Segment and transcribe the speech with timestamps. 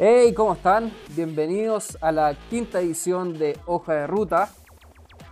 [0.00, 0.92] Hey, ¿cómo están?
[1.16, 4.48] Bienvenidos a la quinta edición de Hoja de Ruta.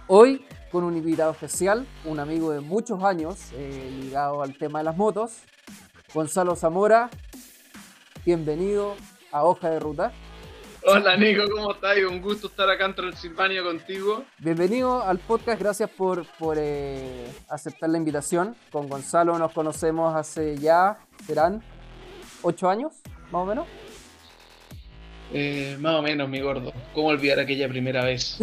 [0.08, 4.86] Hoy con un invitado especial, un amigo de muchos años eh, ligado al tema de
[4.86, 5.36] las motos,
[6.12, 7.10] Gonzalo Zamora.
[8.24, 8.96] Bienvenido
[9.30, 10.10] a Hoja de Ruta.
[10.82, 11.98] Hola Nico, ¿cómo estás?
[11.98, 14.24] Un gusto estar acá en Transilvania contigo.
[14.38, 18.56] Bienvenido al podcast, gracias por, por eh, aceptar la invitación.
[18.72, 21.62] Con Gonzalo nos conocemos hace ya, serán
[22.42, 22.94] ocho años,
[23.30, 23.68] más o menos.
[25.32, 26.72] Eh, más o menos, mi gordo.
[26.94, 28.38] ¿Cómo olvidar aquella primera vez?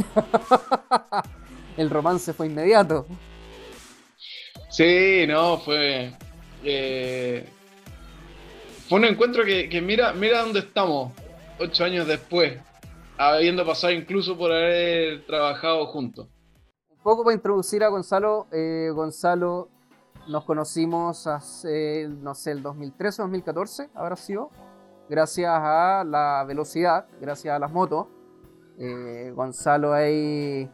[1.77, 3.05] El romance fue inmediato.
[4.69, 6.13] Sí, no, fue.
[6.63, 7.47] Eh,
[8.87, 11.11] fue un encuentro que, mira, mira dónde estamos,
[11.59, 12.59] ocho años después,
[13.17, 16.27] habiendo pasado incluso por haber trabajado juntos.
[16.89, 19.70] Un poco para introducir a Gonzalo, eh, Gonzalo
[20.27, 24.51] nos conocimos hace, no sé, el 2013 o 2014, habrá sido
[25.09, 28.07] gracias a la velocidad, gracias a las motos.
[28.79, 30.70] Eh, Gonzalo ahí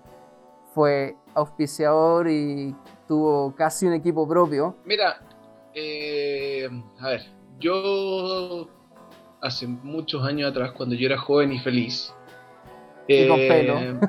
[0.73, 2.75] fue auspiciador y
[3.07, 4.77] tuvo casi un equipo propio.
[4.85, 5.21] Mira,
[5.73, 6.69] eh,
[6.99, 7.21] a ver,
[7.59, 8.67] yo
[9.41, 12.13] hace muchos años atrás, cuando yo era joven y feliz,
[13.07, 13.99] y con eh,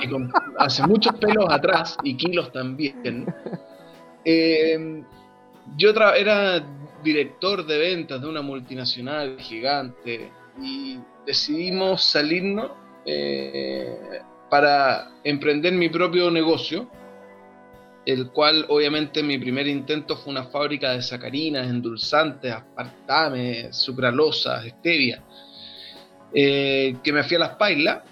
[0.00, 0.28] pelo.
[0.58, 3.26] hace muchos pelos atrás y kilos también.
[5.76, 6.62] yo era
[7.02, 12.70] director de ventas de una multinacional gigante y decidimos salirnos
[13.04, 16.90] eh, para emprender mi propio negocio,
[18.04, 25.22] el cual obviamente mi primer intento fue una fábrica de sacarinas, endulzantes, aspartame, sucralosas, stevia,
[26.34, 28.02] eh, que me hacía las pailas.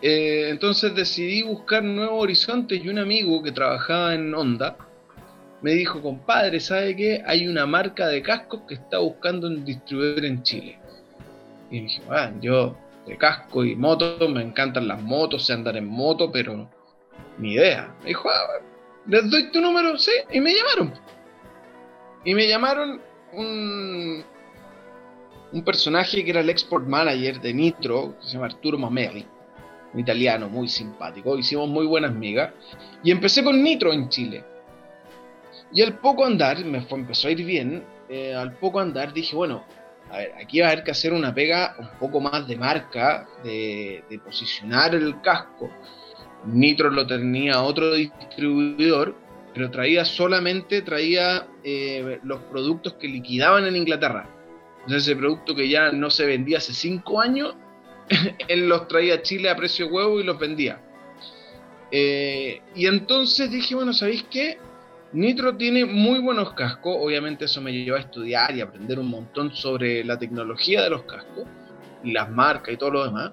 [0.00, 4.76] Eh, entonces decidí buscar nuevos horizontes y un amigo que trabajaba en Honda,
[5.62, 7.22] me dijo, compadre, ¿sabe qué?
[7.24, 10.78] Hay una marca de cascos que está buscando un distribuidor en Chile.
[11.70, 15.86] Y dije, bueno, yo de casco y motos, me encantan las motos, sé andar en
[15.86, 16.68] moto, pero
[17.38, 17.94] ni idea.
[18.00, 18.60] Me dijo, ah,
[19.06, 20.94] les doy tu número, sí, y me llamaron.
[22.24, 23.00] Y me llamaron
[23.32, 24.24] un,
[25.52, 29.26] un personaje que era el export manager de Nitro, que se llama Arturo Mameli,
[29.94, 31.38] un italiano muy simpático.
[31.38, 32.52] Hicimos muy buenas migas.
[33.02, 34.44] Y empecé con Nitro en Chile.
[35.72, 39.64] Y al poco andar, me empezó a ir bien, eh, al poco andar dije, bueno,
[40.10, 43.26] a ver, aquí va a haber que hacer una pega un poco más de marca,
[43.42, 45.70] de, posicionar el casco.
[46.44, 49.16] Nitro lo tenía otro distribuidor,
[49.54, 54.28] pero traía solamente, traía eh, los productos que liquidaban en Inglaterra.
[54.80, 57.54] Entonces ese producto que ya no se vendía hace cinco años,
[58.48, 60.82] él los traía a Chile a precio huevo y los vendía.
[61.90, 64.58] Eh, y entonces dije, bueno, ¿sabéis qué?
[65.12, 69.54] Nitro tiene muy buenos cascos, obviamente eso me llevó a estudiar y aprender un montón
[69.54, 71.44] sobre la tecnología de los cascos
[72.02, 73.32] y las marcas y todo lo demás.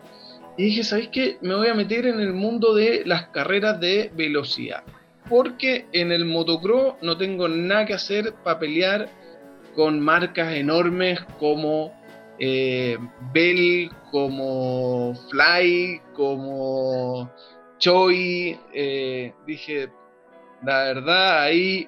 [0.57, 1.37] Y dije, ¿sabéis qué?
[1.41, 4.83] Me voy a meter en el mundo de las carreras de velocidad.
[5.29, 9.07] Porque en el motocross no tengo nada que hacer para pelear
[9.73, 11.93] con marcas enormes como
[12.39, 12.97] eh,
[13.33, 17.31] Bell, como Fly, como
[17.77, 18.57] Choi.
[18.73, 19.89] Eh, dije,
[20.63, 21.87] la verdad, ahí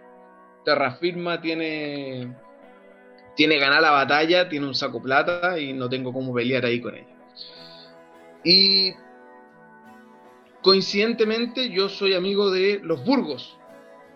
[0.64, 2.34] Terrafirma tiene,
[3.36, 6.96] tiene ganar la batalla, tiene un saco plata y no tengo cómo pelear ahí con
[6.96, 7.08] ella.
[8.44, 8.94] Y
[10.62, 13.58] coincidentemente yo soy amigo de los Burgos,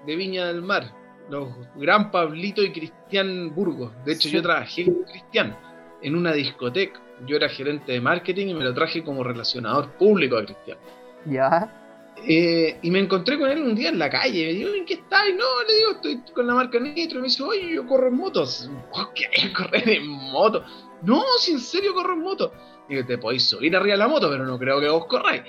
[0.06, 0.92] de Viña del Mar,
[1.30, 3.92] los gran Pablito y Cristian Burgos.
[4.06, 5.56] De hecho, yo trabajé con Cristian
[6.02, 7.02] en una discoteca.
[7.26, 10.78] Yo era gerente de marketing y me lo traje como relacionador público a Cristian.
[11.26, 11.85] Ya.
[12.28, 14.48] Eh, y me encontré con él un día en la calle.
[14.48, 15.26] Me digo, ¿en qué estás?
[15.38, 17.20] No, le digo, estoy con la marca Nitro.
[17.20, 18.70] Y me dice, oye, yo corro en motos.
[19.14, 19.54] ¿Qué?
[19.54, 20.64] ¿Correr en moto?
[21.02, 22.52] No, si en serio corro en moto.
[22.88, 25.44] Digo, te podéis subir arriba de la moto, pero no creo que vos corráis.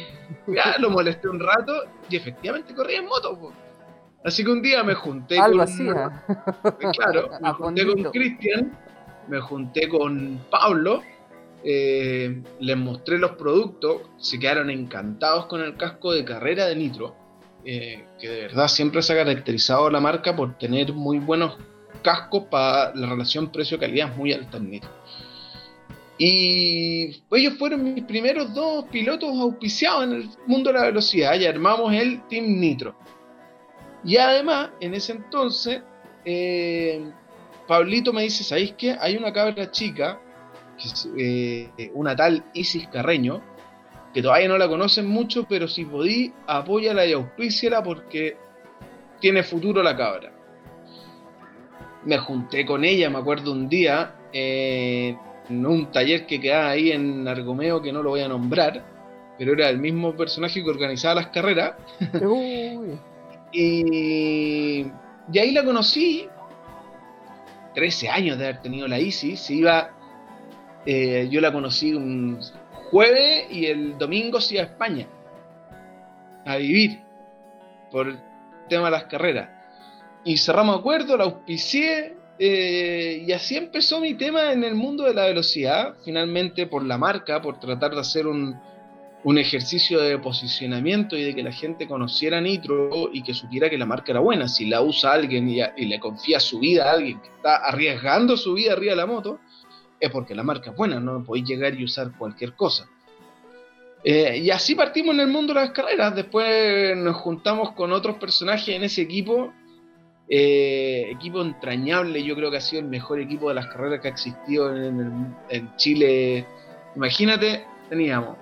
[0.49, 3.53] Ya lo molesté un rato y efectivamente corría en moto.
[4.25, 5.63] Así que un día me junté Algo con.
[5.63, 5.87] Así,
[6.99, 8.79] Claro, me junté con Cristian,
[9.29, 11.03] me junté con Pablo
[11.65, 17.17] eh, les mostré los productos, se quedaron encantados con el casco de carrera de Nitro,
[17.65, 21.57] eh, que de verdad siempre se ha caracterizado la marca por tener muy buenos
[22.03, 24.91] cascos para la relación precio-calidad muy alta en Nitro.
[26.19, 31.45] Y ellos fueron mis primeros dos pilotos auspiciados en el mundo de la velocidad y
[31.45, 32.97] armamos el Team Nitro.
[34.05, 35.83] Y además, en ese entonces,
[36.25, 37.11] eh,
[37.67, 38.97] Pablito me dice, ¿sabéis qué?
[38.99, 40.21] Hay una cabra chica
[41.17, 43.43] eh, una tal Isis Carreño,
[44.13, 48.37] que todavía no la conocen mucho, pero si podí, apóyala y auspíciala porque
[49.21, 50.33] tiene futuro la cabra.
[52.05, 55.17] Me junté con ella, me acuerdo un día, eh,
[55.51, 58.85] un taller que quedaba ahí en Argomeo que no lo voy a nombrar,
[59.39, 61.75] pero era el mismo personaje que organizaba las carreras.
[63.53, 64.87] y,
[65.33, 66.29] y ahí la conocí,
[67.75, 69.96] 13 años de haber tenido la ISIS, se iba,
[70.87, 72.39] eh, yo la conocí un
[72.91, 75.09] jueves y el domingo iba a España
[76.45, 77.01] a vivir
[77.91, 78.19] por el
[78.69, 79.51] tema de las carreras.
[80.25, 85.15] Y cerramos acuerdo, la auspicié, eh, y así empezó mi tema en el mundo de
[85.15, 88.57] la velocidad, finalmente por la marca, por tratar de hacer un,
[89.27, 93.77] un ejercicio de posicionamiento y de que la gente conociera Nitro y que supiera que
[93.77, 94.47] la marca era buena.
[94.47, 98.55] Si la usa alguien y, le confía su vida a alguien que está arriesgando su
[98.55, 99.41] vida arriba de la moto,
[100.01, 102.89] es porque la marca es buena, no podéis llegar y usar cualquier cosa.
[104.05, 106.15] Eh, y así partimos en el mundo de las carreras.
[106.15, 109.53] Después nos juntamos con otros personajes en ese equipo.
[110.29, 114.09] Eh, equipo entrañable, yo creo que ha sido el mejor equipo de las carreras que
[114.09, 116.47] ha existido en, en Chile.
[116.95, 118.37] Imagínate, teníamos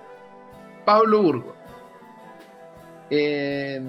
[0.85, 1.55] Pablo Burgo.
[3.09, 3.81] Eh,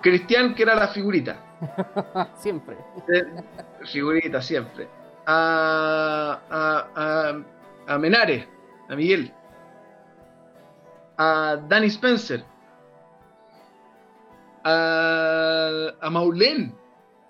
[0.00, 1.38] Cristian, que era la figurita.
[2.36, 2.76] siempre.
[3.12, 3.24] Eh,
[3.86, 4.88] figurita, siempre.
[5.26, 7.44] A, a,
[7.86, 8.46] a, Menares,
[8.88, 9.32] a Miguel.
[11.16, 12.44] A Danny Spencer.
[14.64, 16.74] A, a Maulén.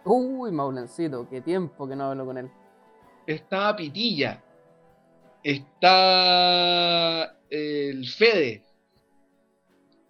[0.04, 2.50] Uy, Maulencito, qué tiempo que no hablo con él.
[3.26, 4.42] Estaba Pitilla.
[5.42, 8.64] Está el Fede.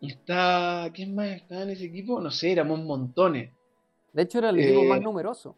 [0.00, 0.90] Está.
[0.92, 2.20] ¿Quién más estaba en ese equipo?
[2.20, 3.52] No sé, éramos montones.
[4.12, 5.56] De hecho, era el equipo más eh, numeroso.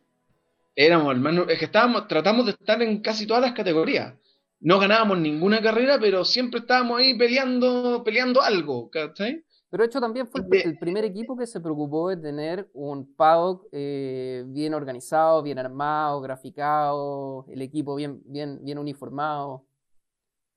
[0.78, 4.14] Éramos el más Es que estábamos, tratamos de estar en casi todas las categorías.
[4.60, 9.42] No ganábamos ninguna carrera, pero siempre estábamos ahí peleando, peleando algo, ¿cachai?
[9.70, 13.66] Pero de hecho también fue el, primer equipo que se preocupó de tener un paddock
[13.72, 19.64] eh, bien organizado, bien armado, graficado, el equipo bien, bien, bien uniformado.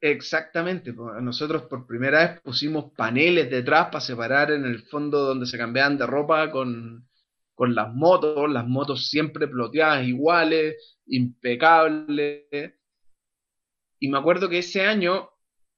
[0.01, 5.57] Exactamente, nosotros por primera vez pusimos paneles detrás para separar en el fondo donde se
[5.57, 7.08] cambiaban de ropa con,
[7.67, 12.45] las motos, las motos siempre ploteadas iguales, impecables.
[13.99, 15.29] Y me acuerdo que ese año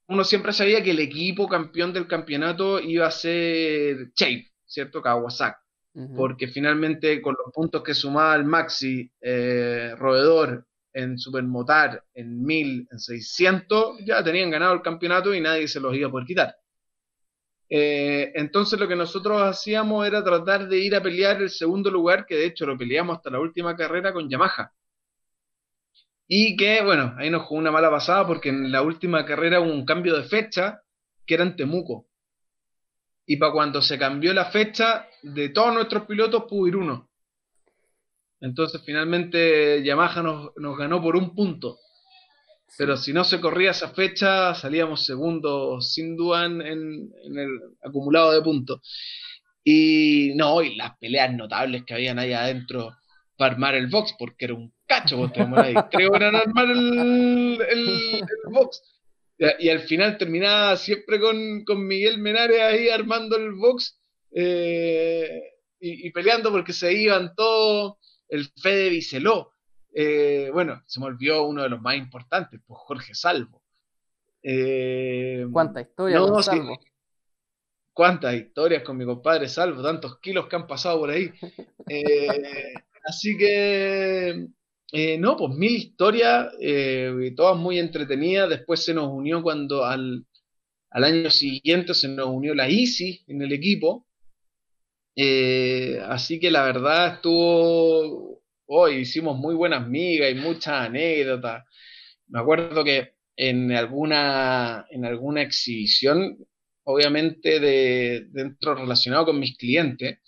[0.07, 5.01] uno siempre sabía que el equipo campeón del campeonato iba a ser Shape, ¿cierto?
[5.01, 5.57] Kawasaki.
[6.15, 12.87] Porque finalmente con los puntos que sumaba el Maxi, eh, Roedor en Supermotar, en 1000,
[12.91, 16.55] en 600, ya tenían ganado el campeonato y nadie se los iba a poder quitar.
[17.73, 22.25] Eh, entonces lo que nosotros hacíamos era tratar de ir a pelear el segundo lugar,
[22.25, 24.73] que de hecho lo peleamos hasta la última carrera con Yamaha.
[26.27, 29.71] Y que, bueno, ahí nos jugó una mala pasada porque en la última carrera hubo
[29.71, 30.81] un cambio de fecha
[31.25, 32.07] que era en Temuco.
[33.25, 37.09] Y para cuando se cambió la fecha, de todos nuestros pilotos pudo ir uno.
[38.41, 41.79] Entonces finalmente Yamaha nos, ganó por un punto.
[42.77, 48.41] Pero si no se corría esa fecha, salíamos segundos sin duda en, el acumulado de
[48.41, 48.79] puntos.
[49.63, 52.95] Y no, y las peleas notables que habían ahí adentro
[53.37, 55.73] para armar el box, porque era un cacho, ahí.
[55.91, 58.81] Creo que armar el, box.
[59.59, 63.99] Y al final terminaba siempre con, Miguel Menares ahí armando el box
[64.33, 65.41] eh,
[65.79, 67.95] y, y, peleando porque se iban todos
[68.29, 69.51] el Fede Biceló.
[69.93, 73.61] Eh, bueno, se me olvidó uno de los más importantes, pues Jorge Salvo.
[74.43, 76.79] Eh, ¿Cuántas historias con Salvo?
[77.93, 79.83] ¿Cuántas historias con mi compadre Salvo?
[79.83, 81.31] Tantos kilos que han pasado por ahí.
[81.93, 84.47] Eh, así que,
[85.19, 86.53] no, pues mil historias,
[87.35, 88.47] todas muy entretenidas.
[88.47, 90.25] Después se nos unió cuando al,
[90.91, 94.05] al año siguiente se nos unió la ISIS en el equipo.
[95.15, 98.30] Eh, así que la verdad estuvo,
[98.73, 101.65] hoy hicimos muy buenas migas y muchas anécdotas.
[102.27, 106.37] Me acuerdo que en alguna, en alguna exhibición,
[106.83, 110.19] obviamente de, dentro relacionado con mis clientes,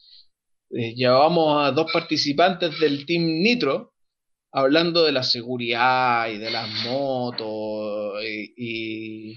[0.71, 3.93] eh, llevábamos a dos participantes del Team Nitro
[4.51, 9.35] hablando de la seguridad y de las motos y,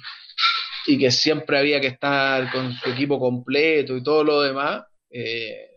[0.87, 4.85] y que siempre había que estar con su equipo completo y todo lo demás.
[5.11, 5.71] Eh,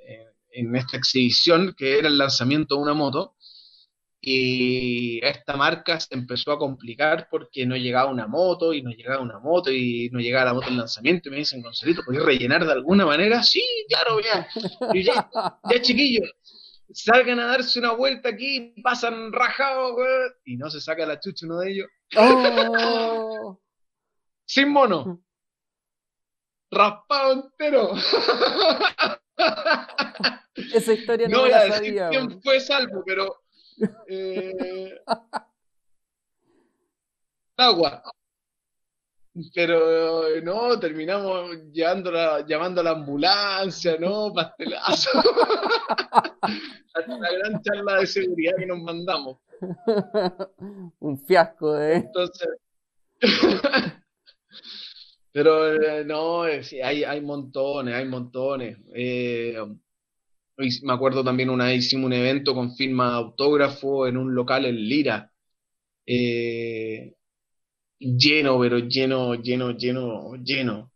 [0.51, 3.35] en esta exhibición, que era el lanzamiento de una moto.
[4.21, 9.21] Y esta marca se empezó a complicar porque no llegaba una moto y no llegaba
[9.21, 11.29] una moto y no llegaba la moto en lanzamiento.
[11.29, 13.41] Y me dicen, Gonzalito, ¿podés rellenar de alguna manera?
[13.43, 14.47] Sí, claro, ya.
[14.93, 15.29] ya,
[15.69, 16.29] ya chiquillos,
[16.93, 19.95] salgan a darse una vuelta aquí, pasan rajados,
[20.45, 21.87] y no se saca la chucha uno de ellos.
[22.17, 23.59] Oh.
[24.45, 25.23] Sin mono.
[26.71, 27.91] Raspado entero.
[30.73, 32.09] Esa historia no, la, la sabía.
[32.43, 33.41] fue salvo, pero.
[34.07, 34.99] Eh,
[37.57, 38.03] agua.
[39.53, 44.33] Pero no, terminamos llamando a la ambulancia, ¿no?
[44.33, 45.21] Pastelazo.
[47.07, 49.37] la gran charla de seguridad que nos mandamos.
[50.99, 51.97] Un fiasco, ¿eh?
[51.97, 52.49] Entonces.
[55.31, 58.77] Pero eh, no, eh, hay, hay montones, hay montones.
[58.93, 59.55] Eh,
[60.83, 64.75] me acuerdo también una vez hicimos un evento con firma autógrafo en un local en
[64.75, 65.31] Lira.
[67.99, 70.91] lleno, pero lleno, lleno, lleno, lleno.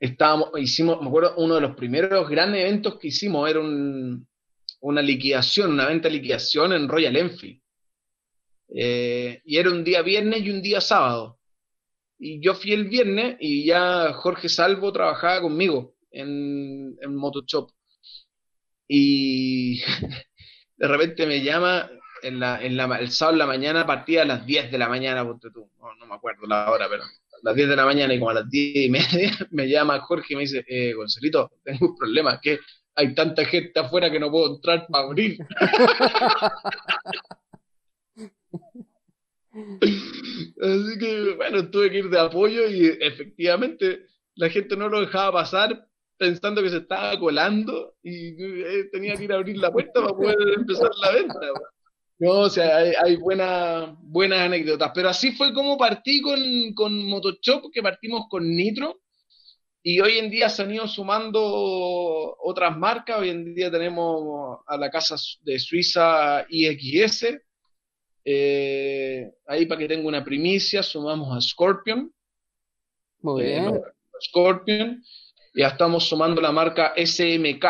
[0.00, 3.60] Estábamos, hicimos, me acuerdo, uno de los primeros grandes eventos que hicimos era
[4.80, 7.60] una liquidación, una venta de liquidación en Royal Enfield.
[8.68, 11.39] y era un día viernes y un día sábado.
[12.22, 17.70] Y yo fui el viernes y ya Jorge Salvo trabajaba conmigo en, en Motoshop.
[18.86, 19.80] Y
[20.76, 21.90] de repente me llama
[22.22, 24.90] en la, en la, el sábado en la mañana, partida a las 10 de la
[24.90, 25.38] mañana, No,
[25.98, 27.08] no, me acuerdo la hora, pero a
[27.42, 30.34] las 10 de la mañana y como a las 10 y media me llama Jorge
[30.34, 32.58] y me dice, eh, Gonzalito, tengo un problema, que
[32.96, 35.38] hay tanta gente afuera que no puedo entrar para abrir.
[40.60, 45.32] Así que, bueno, tuve que ir de apoyo y efectivamente la gente no lo dejaba
[45.32, 45.86] pasar
[46.16, 50.14] pensando que se estaba colando y eh, tenía que ir a abrir la puerta para
[50.14, 51.38] poder empezar la venta.
[52.18, 54.92] No, o sea, hay, buenas, buenas anécdotas.
[54.94, 56.38] Pero así fue como partí con,
[56.74, 59.00] con Motoshop, que partimos con Nitro.
[59.82, 63.20] Y hoy en día se han ido sumando otras marcas.
[63.20, 67.38] Hoy en día tenemos a la casa de Suiza IXS,
[68.32, 72.12] eh, ahí para que tenga una primicia, sumamos a Scorpion.
[73.22, 73.82] Muy eh, bien.
[74.20, 75.02] Scorpion.
[75.54, 77.64] Ya estamos sumando la marca SMK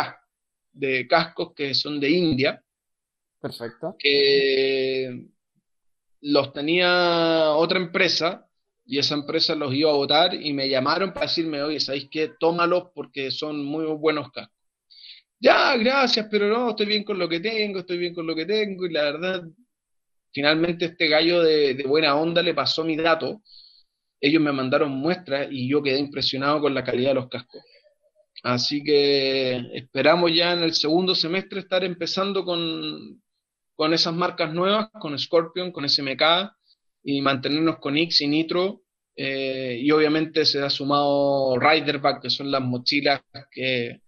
[0.73, 2.63] de cascos que son de India.
[3.41, 3.97] Perfecto.
[3.99, 5.27] Que
[6.21, 8.47] los tenía otra empresa
[8.85, 12.33] y esa empresa los iba a votar y me llamaron para decirme, oye, ¿sabéis qué?
[12.39, 14.57] Tómalos porque son muy buenos cascos.
[15.39, 18.45] Ya, gracias, pero no, estoy bien con lo que tengo, estoy bien con lo que
[18.45, 19.43] tengo y la verdad
[20.33, 23.43] Finalmente este gallo de, buena onda le pasó mi dato,
[24.21, 27.63] ellos me mandaron muestras y yo quedé impresionado con la calidad de los cascos.
[28.43, 33.23] Así que esperamos ya en el segundo semestre estar empezando con,
[33.75, 36.23] con esas marcas nuevas, con Scorpion, con SMK
[37.03, 38.83] y mantenernos con X y Nitro.
[39.17, 43.21] Eh, y obviamente se ha sumado Riderback, que son las mochilas
[43.51, 44.01] que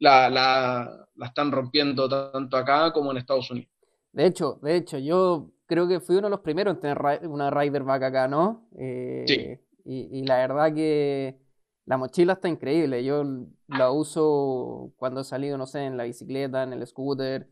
[0.00, 3.71] la, la, la están rompiendo tanto acá como en Estados Unidos.
[4.12, 7.50] De hecho, de hecho, yo creo que fui uno de los primeros en tener una
[7.50, 8.68] Riderback acá, ¿no?
[8.78, 9.58] Eh, sí.
[9.84, 11.40] Y, la verdad que
[11.86, 13.02] la mochila está increíble.
[13.04, 13.24] Yo
[13.66, 17.50] la uso cuando he salido, no sé, en la bicicleta, en el scooter.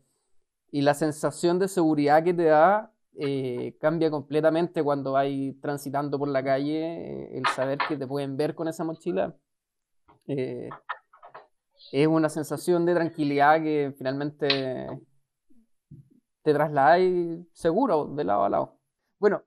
[0.71, 5.27] Y la sensación de seguridad que te da eh, cambia completamente cuando vas
[5.61, 7.37] transitando por la calle.
[7.37, 9.35] el saber que te pueden ver con esa mochila.
[10.27, 10.69] Eh,
[11.91, 14.87] es una sensación de tranquilidad que finalmente
[16.43, 18.79] te trasladáis seguro de lado a lado.
[19.19, 19.43] Bueno,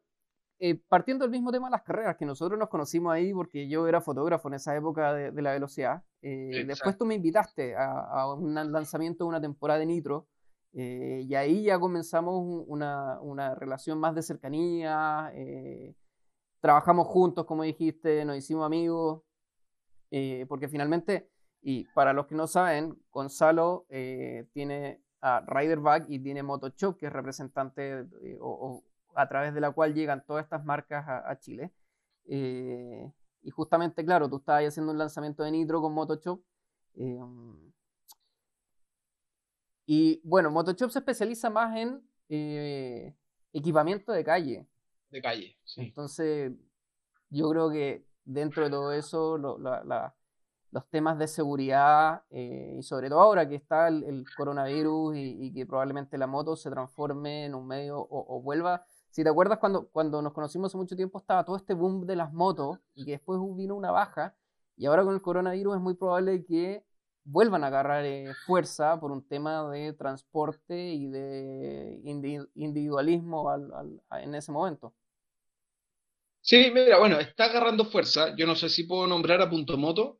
[0.60, 3.86] eh, partiendo del mismo tema de las carreras, que nosotros nos conocimos ahí porque yo
[3.88, 6.04] era fotógrafo en esa época de, la velocidad.
[6.22, 10.28] Eh, después tú me invitaste a, un lanzamiento de una temporada de Nitro.
[10.72, 15.32] Eh, y ahí ya comenzamos una, una, relación más de cercanía.
[16.60, 19.22] trabajamos juntos, como dijiste, nos hicimos amigos.
[20.48, 21.28] porque finalmente,
[21.60, 23.86] y para los que no saben, Gonzalo
[24.52, 29.70] tiene a Riderback y tiene Motoshop, que es representante eh, o, a través de la
[29.70, 31.72] cual llegan todas estas marcas a, Chile.
[32.26, 33.10] Eh,
[33.42, 36.42] y justamente, claro, tú estabas haciendo un lanzamiento de Nitro con Motoshop.
[36.96, 37.18] Eh,
[39.86, 42.02] y bueno, Motoshop se especializa más en
[43.50, 44.66] equipamiento de calle.
[45.08, 45.80] De calle, sí.
[45.80, 46.52] Entonces,
[47.30, 50.14] yo creo que dentro de todo eso, la,
[50.74, 55.66] los temas de seguridad eh, y sobre todo ahora que está el, coronavirus y, que
[55.66, 58.84] probablemente la moto se transforme en un medio o, vuelva.
[59.08, 62.16] Si te acuerdas cuando, cuando nos conocimos hace mucho tiempo estaba todo este boom de
[62.16, 64.34] las motos y que después vino una baja
[64.76, 66.84] y ahora con el coronavirus es muy probable que
[67.22, 72.00] vuelvan a agarrar eh, fuerza por un tema de transporte y de
[72.56, 73.48] individualismo
[74.10, 74.92] en ese momento.
[76.40, 78.34] Sí, mira, bueno, está agarrando fuerza.
[78.36, 80.18] Yo no sé si puedo nombrar a Punto Moto,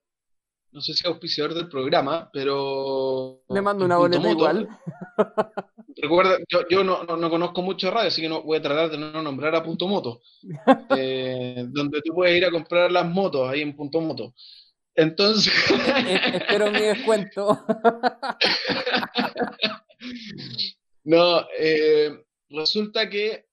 [0.75, 3.43] no sé si es auspiciador del programa, pero.
[3.49, 4.69] Le mando una boleta igual.
[5.97, 6.39] Recuerda,
[6.69, 9.63] yo, no, conozco mucho radio, así que no voy a tratar de no nombrar a
[9.63, 10.21] Punto Moto.
[10.97, 14.35] Eh, donde tú puedes ir a comprar las motos ahí en Punto Moto.
[14.95, 15.53] Entonces.
[16.33, 17.59] Espero mi descuento.
[21.05, 22.11] no, eh,
[22.49, 23.47] resulta que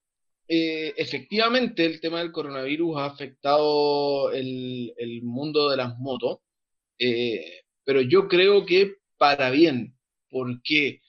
[0.48, 6.40] eh, efectivamente el tema del coronavirus ha afectado el, mundo de las motos,
[7.01, 9.96] eh, pero yo creo que para bien.
[10.29, 11.01] ¿Por qué?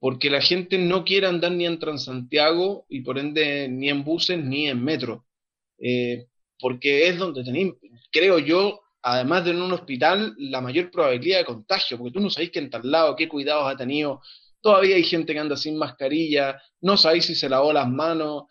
[0.00, 4.42] Porque la gente no quiere andar ni en Transantiago y por ende ni en buses
[4.42, 5.26] ni en metro.
[5.78, 6.26] Eh,
[6.60, 7.76] porque es donde tenemos,
[8.10, 12.30] creo yo, además de en un hospital, la mayor probabilidad de contagio, porque tú no
[12.30, 14.20] sabes que en tal lado, qué cuidados ha tenido.
[14.60, 18.44] Todavía hay gente que anda sin mascarilla, no sabéis si se lavó las manos.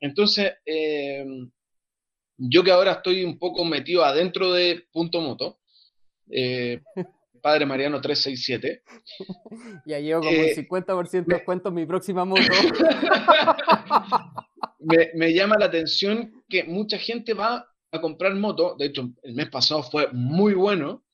[0.00, 1.24] Entonces, eh,
[2.36, 5.60] yo que ahora estoy un poco metido adentro de Punto Moto,
[6.30, 6.80] eh,
[7.40, 8.82] Padre Mariano 367.
[9.86, 12.42] Ya llevo como el 50% eh, de descuento en mi próxima moto.
[15.14, 19.48] me, llama la atención que mucha gente va a comprar moto, de hecho el mes
[19.50, 21.04] pasado fue muy bueno,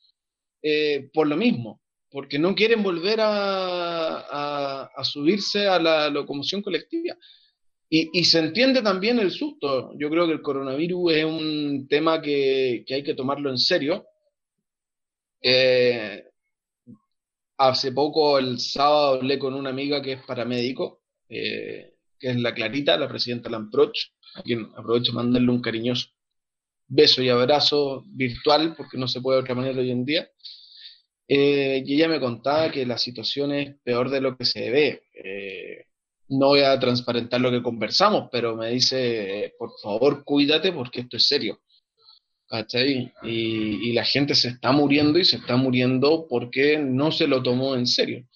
[1.12, 7.16] por lo mismo, porque no quieren volver a, a subirse a la locomoción colectiva.
[7.92, 9.92] Y, se entiende también el susto.
[9.98, 14.06] Yo creo que el coronavirus es un tema que, hay que tomarlo en serio.
[15.40, 16.24] Eh,
[17.58, 22.54] hace poco, el sábado, hablé con una amiga que es paramédico, eh, que es la
[22.54, 23.98] Clarita, la presidenta Lamproch,
[24.34, 26.08] a quien aprovecho mandarle un cariñoso
[26.88, 30.28] beso y abrazo virtual, porque no se puede de otra manera hoy en día.
[31.28, 35.02] Eh, y ella me contaba que la situación es peor de lo que se ve
[36.30, 41.16] no voy a transparentar lo que conversamos, pero me dice, por favor, cuídate porque esto
[41.16, 41.60] es serio.
[43.22, 47.74] Y, la gente se está muriendo y se está muriendo porque no se lo tomó
[47.74, 48.26] en serio.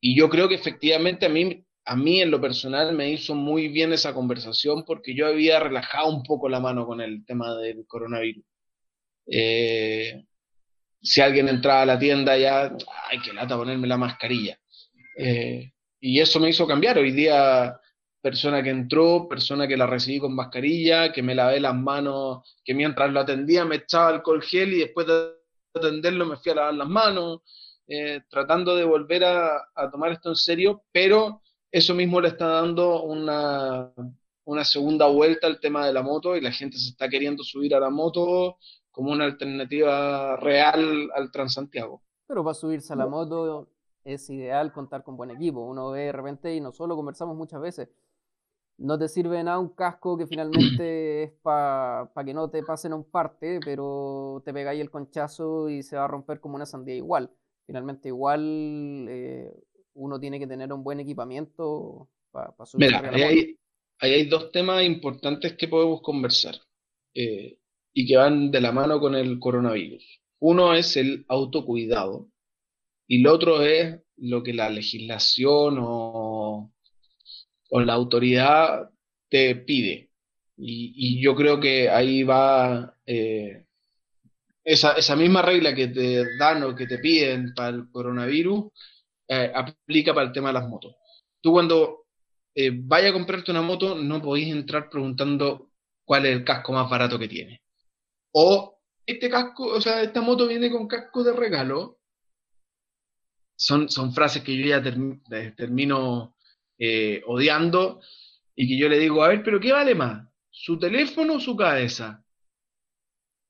[0.00, 3.68] Y yo creo que efectivamente a mí, a mí en lo personal me hizo muy
[3.68, 7.86] bien esa conversación porque yo había relajado un poco la mano con el tema del
[7.86, 8.44] coronavirus.
[9.26, 10.24] Eh,
[11.00, 12.76] si alguien entraba a la tienda ya,
[13.10, 14.58] ay, qué lata ponerme la mascarilla.
[15.16, 16.98] Eh, y eso me hizo cambiar.
[16.98, 17.78] Hoy día,
[18.20, 22.74] persona que entró, persona que la recibí con mascarilla, que me lavé las manos, que
[22.74, 25.32] mientras lo atendía me echaba alcohol gel y después de
[25.74, 27.40] atenderlo me fui a lavar las manos,
[27.86, 33.02] eh, tratando de volver a, tomar esto en serio, pero eso mismo le está dando
[33.02, 33.92] una,
[34.44, 37.74] una segunda vuelta al tema de la moto y la gente se está queriendo subir
[37.74, 38.58] a la moto
[38.90, 42.02] como una alternativa real al Transantiago.
[42.26, 43.68] Pero para subirse a la moto
[44.04, 45.60] es ideal contar con buen equipo.
[45.60, 47.88] Uno ve de repente, y nosotros conversamos muchas veces,
[48.78, 52.96] no te sirve nada un casco que finalmente es para que no te pasen a
[52.96, 56.94] un parte, pero te pegáis el conchazo y se va a romper como una sandía
[56.94, 57.30] igual.
[57.66, 59.52] Finalmente igual eh,
[59.94, 62.86] uno tiene que tener un buen equipamiento para subir.
[62.86, 63.58] Mira, ahí hay,
[64.00, 66.54] hay, dos temas importantes que podemos conversar
[67.14, 67.58] eh,
[67.92, 70.22] y que van de la mano con el coronavirus.
[70.40, 72.28] Uno es el autocuidado,
[73.10, 76.27] y lo otro es lo que la legislación o,
[77.70, 78.90] la autoridad
[79.28, 80.10] te pide.
[80.56, 83.64] Y, yo creo que ahí va eh,
[84.64, 88.64] esa, misma regla que te dan o que te piden para el coronavirus,
[89.28, 90.96] eh, aplica para el tema de las motos.
[91.40, 92.06] Tú cuando
[92.54, 95.70] eh, vayas a comprarte una moto, no podéis entrar preguntando
[96.04, 97.62] cuál es el casco más barato que tiene.
[98.32, 101.98] O este casco, o sea, esta moto viene con casco de regalo,
[103.56, 104.82] son, son frases que yo ya
[105.56, 106.36] termino
[106.78, 108.00] eh, odiando
[108.54, 110.28] y que yo le digo, a ver, pero ¿qué vale más?
[110.50, 112.24] ¿Su teléfono o su cabeza?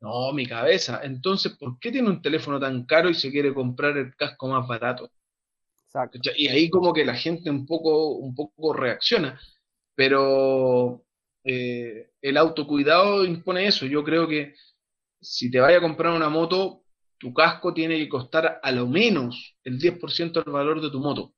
[0.00, 1.00] No, mi cabeza.
[1.02, 4.66] Entonces, ¿por qué tiene un teléfono tan caro y se quiere comprar el casco más
[4.68, 5.10] barato?
[5.86, 6.18] Exacto.
[6.36, 9.40] Y ahí como que la gente un poco, un poco reacciona.
[9.94, 11.04] Pero
[11.44, 13.86] eh, el autocuidado impone eso.
[13.86, 14.54] Yo creo que
[15.20, 16.84] si te vaya a comprar una moto,
[17.18, 21.34] tu casco tiene que costar a lo menos el 10% del valor de tu moto.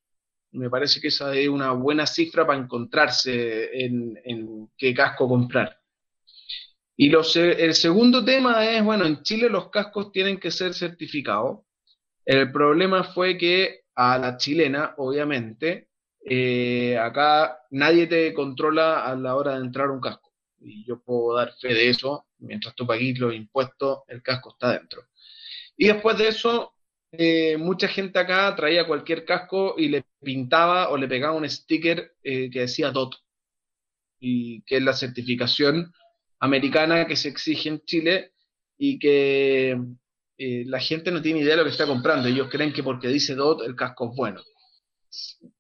[0.53, 5.79] Me parece que esa es una buena cifra para encontrarse en, qué casco comprar.
[6.97, 11.61] Y el segundo tema es, bueno, en Chile los cascos tienen que ser certificados.
[12.25, 15.89] El problema fue que a la chilena, obviamente,
[16.25, 20.33] eh, acá nadie te controla a la hora de entrar un casco.
[20.61, 22.27] Y yo puedo dar fe de eso.
[22.39, 25.03] Mientras tú pagues los impuestos, el casco está dentro.
[25.77, 26.75] Y después de eso,
[27.13, 32.15] eh, mucha gente acá traía cualquier casco y le pintaba o le pegaba un sticker
[32.23, 33.17] eh, que decía DOT,
[34.21, 35.93] y que es la certificación
[36.39, 38.33] americana que se exige en Chile
[38.79, 39.79] y que
[40.39, 42.29] eh, la gente no tiene idea de lo que está comprando.
[42.29, 44.43] Ellos creen que porque dice DOT el casco es bueno.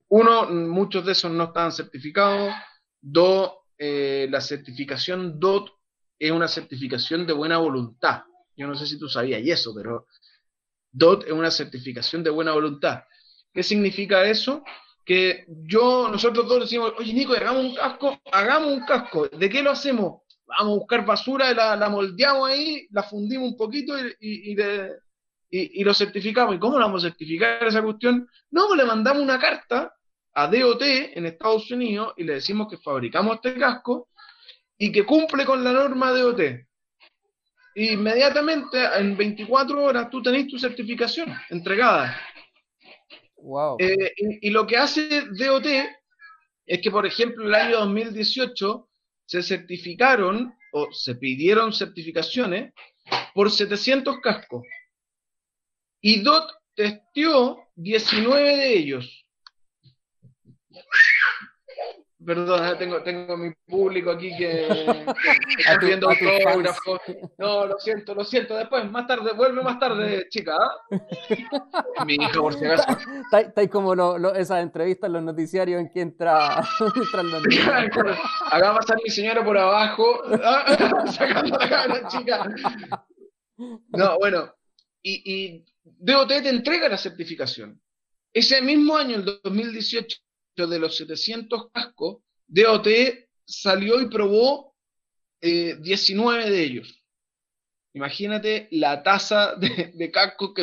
[0.09, 2.53] Uno, muchos de esos no estaban certificados.
[3.01, 5.71] Dos, la certificación DOT
[6.19, 8.23] es una certificación de buena voluntad.
[8.57, 10.07] Yo no sé si tú sabías eso, pero
[10.93, 13.05] DOT es una certificación de buena voluntad.
[13.53, 14.63] ¿Qué significa eso?
[15.11, 19.27] que yo, nosotros todos decimos, oye Nico, hagamos un casco, hagamos un casco.
[19.27, 20.23] ¿De qué lo hacemos?
[20.47, 24.55] Vamos a buscar basura, la, la moldeamos ahí, la fundimos un poquito y,
[25.51, 26.55] y, lo certificamos.
[26.55, 28.29] ¿Y cómo lo vamos a certificar esa cuestión?
[28.53, 29.93] No, pues le mandamos una carta
[30.33, 34.11] a DOT en Estados Unidos y le decimos que fabricamos este casco
[34.79, 36.41] y que cumple con la norma DOT.
[37.75, 42.21] Inmediatamente, en 24 horas, tú tenés tu certificación entregada.
[43.37, 43.77] Wow.
[43.79, 45.67] Eh, y, lo que hace DOT
[46.67, 48.89] es que, por ejemplo, el año 2018
[49.25, 52.73] se certificaron o se pidieron certificaciones
[53.35, 54.65] por 700 cascos.
[56.01, 59.27] Y DOT testió 19 de ellos.
[62.25, 64.67] Perdón, tengo, tengo mi público aquí que,
[65.59, 67.01] está viendo autógrafos.
[67.39, 68.57] No, lo siento, lo siento.
[68.57, 70.55] Después, más tarde, vuelve más tarde, chica.
[70.59, 72.05] ¿ah?
[72.05, 72.99] Mi hija, por si acaso.
[73.33, 76.63] Está como lo, esas entrevistas en los noticiarios en que entra,
[77.83, 78.19] entra
[78.51, 81.07] Acá pasar mi señora por abajo, ¿ah?
[81.11, 82.55] sacando la cara, chica.
[83.89, 84.55] No, bueno,
[85.03, 87.81] y, y DOT te entrega la certificación.
[88.33, 90.19] Ese mismo año, el 2018,
[90.67, 92.89] de los 700 cascos, DOT
[93.45, 94.75] salió y probó
[95.41, 97.05] 19 eh, de ellos.
[97.93, 100.63] Imagínate la tasa de, cascos que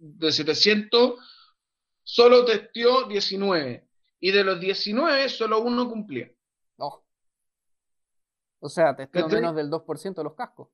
[0.00, 1.18] de 700
[2.02, 3.88] solo testió 19.
[4.20, 6.30] Y de los 19, solo uno cumplía.
[8.64, 10.68] O sea, testió menos del 2% de los cascos.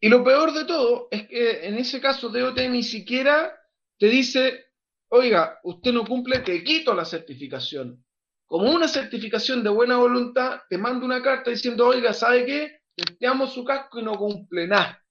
[0.00, 3.54] Y lo peor de todo es que en ese caso DOT ni siquiera
[3.98, 4.67] te dice
[5.08, 8.04] oiga, usted no cumple, te quito la certificación.
[8.46, 12.80] Como una certificación de buena voluntad, te mando una carta diciendo, oiga, ¿sabe qué?
[12.94, 15.04] Testeamos su casco y no cumple nada.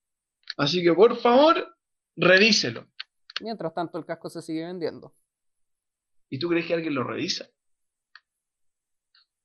[0.57, 1.75] Así que, por favor,
[2.15, 2.87] revíselo.
[3.41, 5.13] Mientras tanto, el casco se sigue vendiendo.
[6.29, 7.47] ¿Y tú crees que alguien lo revisa?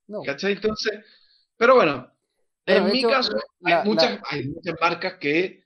[0.06, 0.22] No.
[0.22, 0.54] ¿Cachai?
[0.54, 1.04] Entonces,
[1.56, 2.10] pero bueno,
[2.66, 5.61] en mi caso, hay, muchas, hay muchas marcas que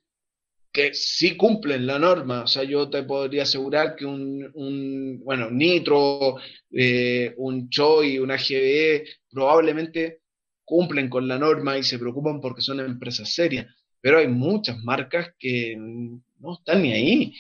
[0.77, 2.43] que sí cumplen la norma.
[2.43, 6.37] O sea, yo te podría asegurar que un, bueno, Nitro,
[6.71, 10.21] eh, un Choi, una GBE, probablemente
[10.67, 13.67] cumplen con la norma y se preocupan porque son empresas serias.
[14.03, 17.35] Pero hay muchas marcas que no están ni ahí.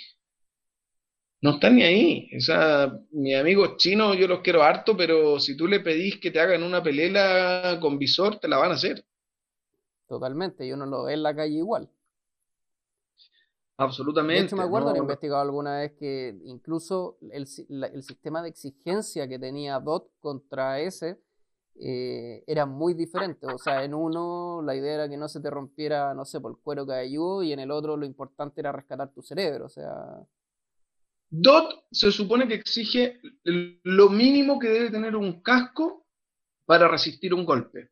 [1.43, 2.31] No están ni ahí.
[2.39, 6.31] O sea, mis amigos chinos yo los quiero harto, pero si tú le pedís que
[6.31, 9.05] te hagan una pelela con visor, te la van a hacer.
[10.09, 11.91] Totalmente, yo no lo ve en la calle igual.
[13.79, 14.41] Absolutamente.
[14.41, 19.39] De hecho, me acuerdo he investigado alguna vez que incluso el, sistema de exigencia que
[19.39, 21.21] tenía DOT contra ese
[21.79, 23.47] eh, era muy diferente.
[23.47, 26.53] O sea, en uno la idea era que no se te rompiera, no sé, por
[26.53, 29.67] el cuero cabelludo y en el otro lo importante era rescatar tu cerebro.
[29.67, 30.27] O sea.
[31.29, 36.07] DOT se supone que exige lo mínimo que debe tener un casco
[36.65, 37.91] para resistir un golpe.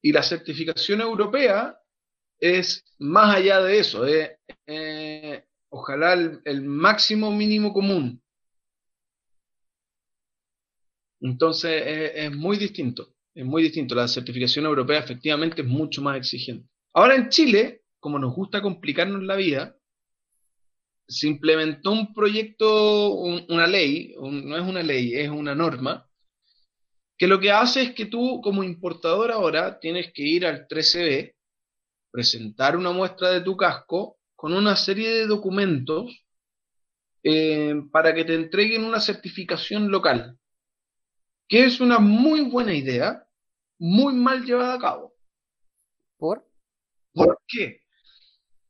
[0.00, 1.78] Y la certificación europea
[2.40, 8.22] es más allá de eso, eh, eh, ojalá el, máximo mínimo común.
[11.20, 11.82] Entonces
[12.14, 13.94] es, muy distinto, es muy distinto.
[13.94, 16.68] La certificación europea efectivamente es mucho más exigente.
[16.92, 19.76] Ahora en Chile, como nos gusta complicarnos la vida,
[21.08, 26.08] se implementó un proyecto, una ley, no es una ley, es una norma,
[27.16, 31.35] que lo que hace es que tú como importador ahora tienes que ir al 13B
[32.10, 36.26] presentar una muestra de tu casco con una serie de documentos
[37.22, 40.38] eh, para que te entreguen una certificación local,
[41.48, 43.26] que es una muy buena idea,
[43.78, 45.14] muy mal llevada a cabo.
[46.18, 46.46] ¿Por?
[47.12, 47.80] ¿Por qué?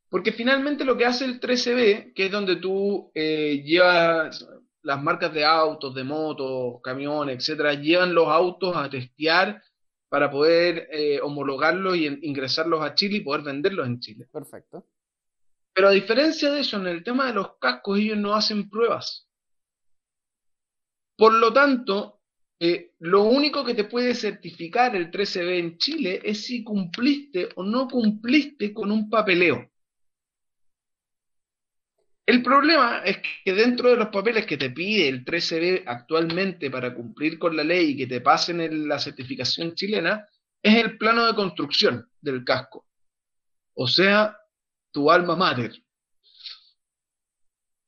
[0.09, 4.47] Porque finalmente lo que hace el 13B, que es donde tú eh, llevas
[4.81, 9.61] las marcas de autos, de motos, camiones, etcétera, llevan los autos a testear
[10.09, 14.27] para poder eh, homologarlos y ingresarlos a Chile y poder venderlos en Chile.
[14.31, 14.85] Perfecto.
[15.73, 19.27] Pero a diferencia de eso, en el tema de los cascos, ellos no hacen pruebas.
[21.15, 22.21] Por lo tanto,
[22.59, 27.63] eh, lo único que te puede certificar el 13B en Chile es si cumpliste o
[27.63, 29.69] no cumpliste con un papeleo.
[32.27, 36.93] El problema es que dentro de los papeles que te pide el 13B actualmente para
[36.93, 40.27] cumplir con la ley y que te pasen en la certificación chilena,
[40.61, 42.85] es el plano de construcción del casco.
[43.75, 44.37] O sea,
[44.91, 45.71] tu alma mater.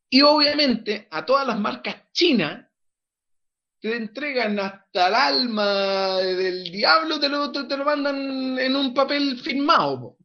[0.10, 2.66] Y obviamente a todas las marcas chinas
[3.82, 9.38] te entregan hasta el alma del diablo, te lo, te lo mandan en un papel
[9.38, 10.16] firmado.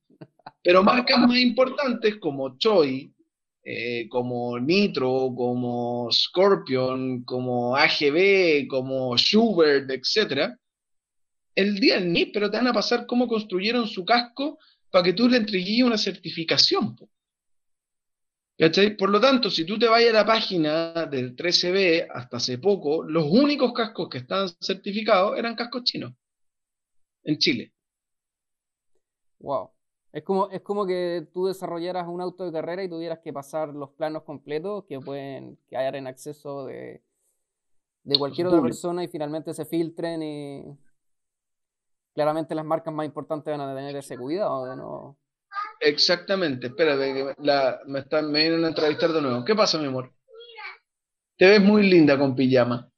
[0.62, 3.13] Pero marcas más importantes como Choi,
[3.64, 10.54] eh, como Nitro, como Scorpion, como AGB, como Schubert, etc.,
[11.54, 14.58] el día del NIP, pero te van a pasar cómo construyeron su casco
[14.90, 16.96] para que tú le entregues una certificación.
[18.98, 23.02] Por lo tanto, si tú te vas a la página del 13B hasta hace poco,
[23.02, 26.12] los únicos cascos que estaban certificados eran cascos chinos
[27.24, 27.72] en Chile.
[29.40, 29.70] Wow.
[30.14, 33.70] Es como, es como que tú desarrollaras un auto de carrera y tuvieras que pasar
[33.70, 37.02] los planos completos que pueden que hayan en acceso de,
[38.04, 40.78] de cualquier otra persona y finalmente se filtren y
[42.14, 45.18] claramente las marcas más importantes van a tener ese cuidado de no
[45.80, 49.44] Exactamente, espérate, la, me, están, me vienen a entrevistar de nuevo.
[49.44, 50.12] ¿Qué pasa, mi amor?
[51.36, 52.88] Te ves muy linda con pijama.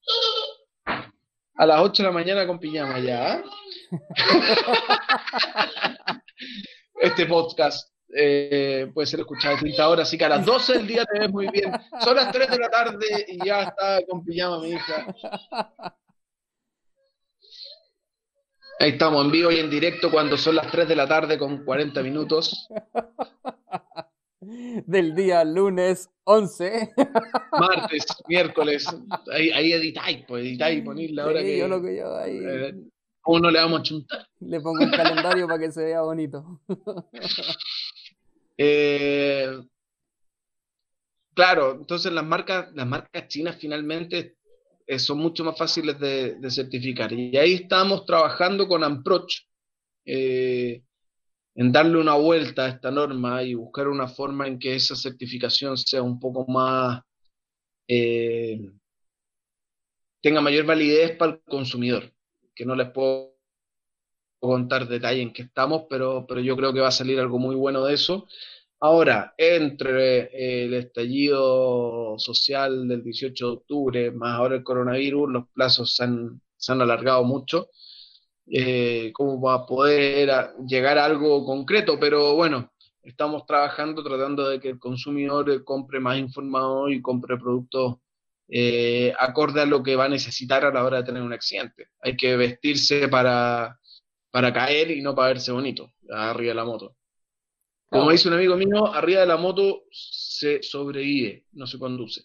[1.54, 3.42] A las 8 de la mañana con pijama ya.
[7.00, 10.86] este podcast eh, puede ser escuchado a 30 horas, así que a las 12 del
[10.86, 11.72] día te ves muy bien.
[12.00, 15.14] Son las 3 de la tarde y ya está con pijama mi hija.
[18.78, 21.64] Ahí estamos en vivo y en directo cuando son las 3 de la tarde con
[21.64, 22.68] 40 minutos.
[24.40, 26.92] Del día lunes 11.
[27.52, 28.86] Martes, miércoles.
[29.32, 31.58] Ahí, ahí editáis, pues editáis, ponéis la hora que.
[31.58, 32.38] Yo lo que yo ahí.
[32.38, 32.74] Eh,
[33.26, 34.28] ¿Cómo no le vamos a chuntar?
[34.38, 36.60] Le pongo un calendario para que se vea bonito.
[38.58, 39.50] Eh,
[41.34, 44.38] claro, entonces las marcas, las marcas chinas finalmente
[44.86, 47.12] eh, son mucho más fáciles de, certificar.
[47.12, 49.42] Y ahí estamos trabajando con Amproch
[50.06, 50.82] eh,
[51.54, 55.76] en darle una vuelta a esta norma y buscar una forma en que esa certificación
[55.76, 57.02] sea un poco más,
[57.88, 58.70] eh,
[60.22, 62.10] tenga mayor validez para el consumidor,
[62.56, 63.36] que no les puedo
[64.40, 67.54] contar detalle en qué estamos, pero, pero yo creo que va a salir algo muy
[67.54, 68.26] bueno de eso.
[68.80, 75.94] Ahora, entre el estallido social del 18 de octubre, más ahora el coronavirus, los plazos
[75.96, 77.70] se han, alargado mucho,
[78.46, 80.30] eh, como para poder
[80.66, 86.18] llegar a algo concreto, pero bueno, estamos trabajando tratando de que el consumidor compre más
[86.18, 87.96] informado y compre productos
[88.48, 91.88] eh, acorde a lo que va a necesitar a la hora de tener un accidente.
[92.00, 93.78] Hay que vestirse para,
[94.30, 96.96] para caer y no para verse bonito arriba de la moto.
[97.88, 102.22] Como dice un amigo mío, arriba de la moto se sobrevive, no se conduce.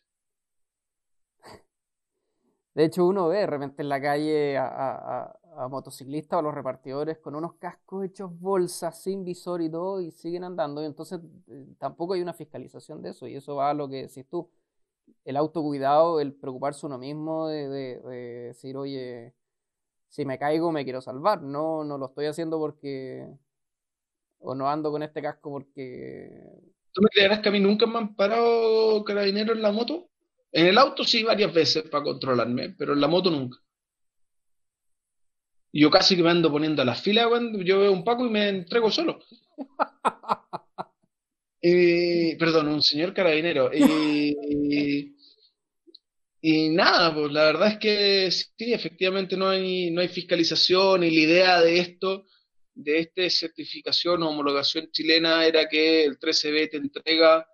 [2.74, 5.38] De hecho, uno ve de repente en la calle a,
[5.70, 10.12] motociclistas o a los repartidores con unos cascos hechos bolsas, sin visor y todo, y
[10.12, 10.82] siguen andando.
[10.82, 13.28] Y entonces eh, tampoco hay una fiscalización de eso.
[13.28, 14.50] Y eso va a lo que decís tú.
[15.24, 18.00] El autocuidado, el preocuparse uno mismo de, de
[18.48, 19.34] decir, oye,
[20.10, 21.42] si me caigo me quiero salvar.
[21.42, 23.28] No, no lo estoy haciendo porque
[24.42, 26.30] o no ando con este casco porque...
[26.92, 30.10] ¿Tú me creerás que a mí nunca me han parado carabineros en la moto?
[30.52, 33.58] En el auto sí varias veces para controlarme, pero en la moto nunca.
[35.72, 38.30] Yo casi que me ando poniendo a la fila cuando yo veo un Paco y
[38.30, 39.20] me entrego solo.
[41.62, 43.70] Perdón, un señor carabinero.
[44.74, 45.16] Y,
[46.42, 51.12] y, nada, pues la verdad es que sí, efectivamente no hay, no hay fiscalización y
[51.12, 52.26] la idea de esto
[52.74, 57.46] de esta certificación o homologación chilena era que el 13B te entrega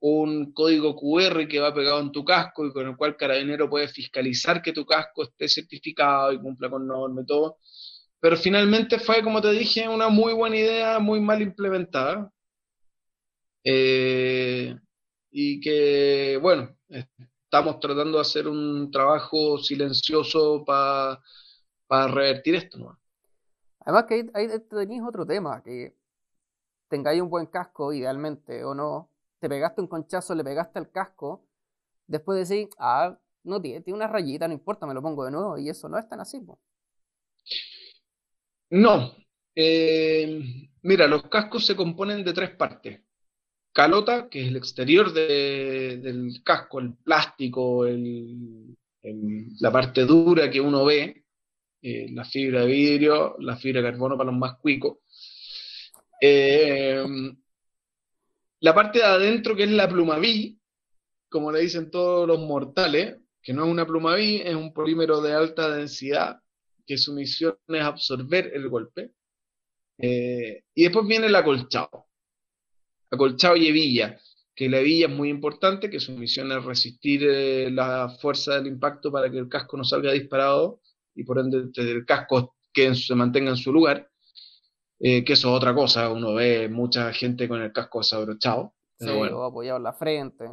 [0.00, 3.88] un código QR que va pegado en tu casco y con el cual Carabinero puede
[3.88, 7.58] fiscalizar que tu casco esté certificado y cumpla con normas y todo.
[8.20, 12.30] Pero finalmente fue, como te dije, una muy buena idea, muy mal implementada.
[13.64, 14.74] Eh,
[15.30, 16.76] y que, bueno,
[17.44, 21.18] estamos tratando de hacer un trabajo silencioso para
[22.08, 22.78] revertir esto.
[22.78, 22.98] ¿no?
[23.80, 25.96] Además que ahí, tenéis otro tema, que
[26.88, 31.46] tengáis un buen casco, idealmente, o no, te pegaste un conchazo, le pegaste al casco,
[32.06, 35.58] después decís, ah, no tiene, tiene una rayita, no importa, me lo pongo de nuevo,
[35.58, 36.40] y eso no es tan así.
[38.70, 39.14] No.
[39.54, 43.00] Eh, mira, los cascos se componen de tres partes.
[43.78, 51.24] Calota, que es el exterior del casco, el plástico, la parte dura que uno ve,
[51.80, 54.96] eh, la fibra de vidrio, la fibra de carbono para los más cuicos.
[56.20, 57.04] Eh,
[58.58, 60.58] la parte de adentro, que es la plumaví,
[61.28, 65.34] como le dicen todos los mortales, que no es una plumaví, es un polímero de
[65.34, 66.40] alta densidad,
[66.84, 69.12] que su misión es absorber el golpe.
[69.98, 72.07] Eh, y después viene el acolchado.
[73.10, 74.18] Acolchado y hebilla,
[74.54, 77.22] que la hebilla es muy importante, que su misión es resistir
[77.72, 80.80] la fuerza del impacto para que el casco no salga disparado
[81.14, 84.10] y por ende el casco que se mantenga en su lugar,
[85.00, 89.08] eh, que eso es otra cosa, uno ve mucha gente con el casco desabrochado, Sí,
[89.08, 90.44] o apoyado en la frente.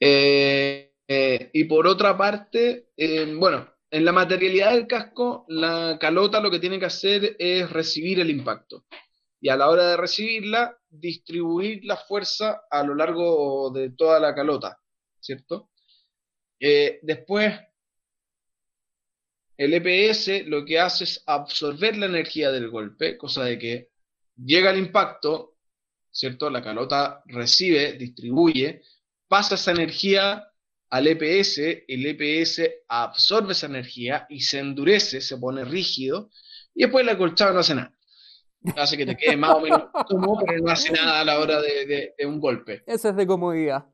[0.00, 6.40] Eh, eh, y por otra parte, eh, bueno, en la materialidad del casco, la calota
[6.40, 8.84] lo que tiene que hacer es recibir el impacto.
[9.40, 14.34] Y a la hora de recibirla, distribuir la fuerza a lo largo de toda la
[14.34, 14.78] calota,
[15.20, 15.70] ¿cierto?
[16.58, 17.58] después,
[19.56, 23.90] el EPS lo que hace es absorber la energía del golpe, cosa de que
[24.36, 25.56] llega el impacto,
[26.10, 26.50] ¿cierto?
[26.50, 28.82] La calota recibe, distribuye,
[29.28, 30.50] pasa esa energía
[30.90, 36.30] al EPS, el EPS absorbe esa energía y se endurece, se pone rígido,
[36.74, 37.94] y después la colchada no hace nada.
[38.76, 41.60] Hace que te quede más o menos cómodo, pero no hace nada a la hora
[41.60, 42.82] de, un golpe.
[42.86, 43.86] Eso es de comodidad.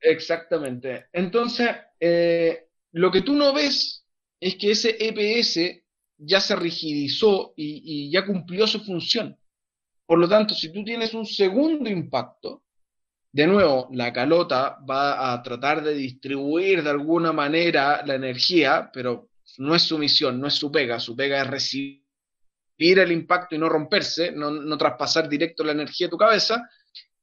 [0.00, 1.06] Exactamente.
[1.12, 1.68] Entonces,
[2.00, 4.04] eh, lo que tú no ves
[4.40, 5.82] es que ese EPS
[6.18, 9.36] ya se rigidizó y, ya cumplió su función.
[10.06, 12.64] Por lo tanto, si tú tienes un segundo impacto,
[13.30, 19.28] de nuevo, la calota va a tratar de distribuir de alguna manera la energía, pero
[19.58, 20.98] no es su misión, no es su pega.
[20.98, 22.07] Su pega es recibir
[22.78, 26.68] el impacto y no romperse, no, no traspasar directo la energía a tu cabeza.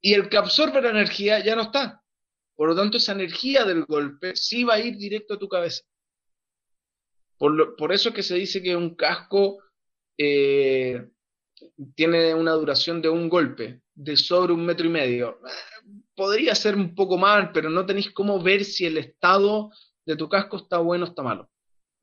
[0.00, 2.02] Y el que absorbe la energía ya no está.
[2.54, 5.82] Por lo tanto, esa energía del golpe sí va a ir directo a tu cabeza.
[7.38, 9.58] Por, por eso es que se dice que un casco
[10.18, 11.08] eh,
[11.94, 15.40] tiene una duración de un golpe, de sobre un metro y medio.
[16.14, 19.70] Podría ser un poco mal, pero no tenéis cómo ver si el estado
[20.04, 21.50] de tu casco está bueno o está malo.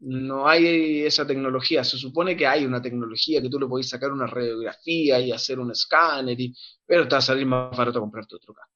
[0.06, 1.84] No hay esa tecnología.
[1.84, 5.60] Se supone que hay una tecnología que tú le podéis sacar una radiografía y hacer
[5.60, 6.54] un escáner, y,
[6.86, 8.74] pero te va a salir más barato comprarte otro casco.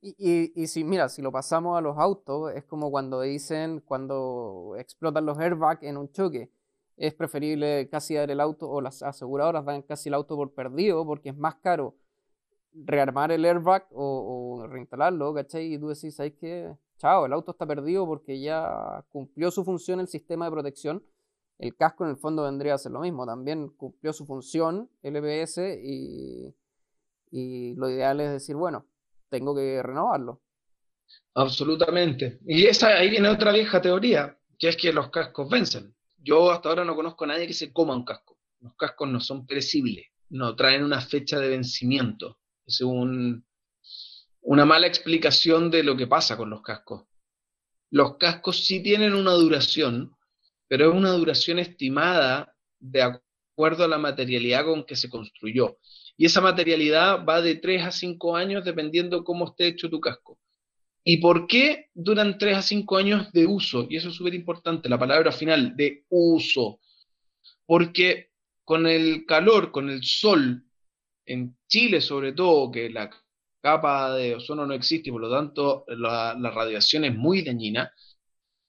[0.00, 5.26] Y, si, mira, si lo pasamos a los autos, es como cuando dicen, cuando explotan
[5.26, 6.50] los airbags en un choque,
[6.96, 11.04] es preferible casi dar el auto, o las aseguradoras dan casi el auto por perdido,
[11.04, 11.96] porque es más caro
[12.72, 15.74] rearmar el airbag o, reinstalarlo, ¿cachai?
[15.74, 16.72] Y tú decís, ¿sabes qué?
[17.00, 21.02] Chao, el auto está perdido porque ya cumplió su función el sistema de protección.
[21.58, 25.16] El casco en el fondo vendría a ser lo mismo, también cumplió su función el
[25.16, 26.54] EBS y,
[27.30, 28.86] y lo ideal es decir, bueno,
[29.30, 30.42] tengo que renovarlo.
[31.34, 32.38] Absolutamente.
[32.46, 35.94] Y esa, ahí viene otra vieja teoría, que es que los cascos vencen.
[36.18, 38.36] Yo hasta ahora no conozco a nadie que se coma un casco.
[38.60, 42.38] Los cascos no son perecibles, no traen una fecha de vencimiento.
[42.82, 43.44] Un,
[44.42, 47.04] una mala explicación de lo que pasa con los cascos.
[47.90, 50.16] Los cascos sí tienen una duración,
[50.68, 55.78] pero es una duración estimada de acuerdo a la materialidad con que se construyó.
[56.16, 60.38] Y esa materialidad va de 3 a 5 años dependiendo cómo esté hecho tu casco.
[61.02, 63.86] ¿Y por qué duran 3 a 5 años de uso?
[63.88, 66.80] Y eso es súper importante, la palabra final, de uso.
[67.66, 68.30] Porque
[68.64, 70.64] con el calor, con el sol,
[71.26, 73.10] en Chile sobre todo, que la
[73.60, 77.92] capa de ozono no existe por lo tanto la, la radiación es muy dañina, la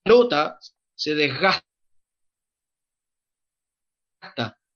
[0.04, 0.60] pelota
[0.95, 1.65] se desgasta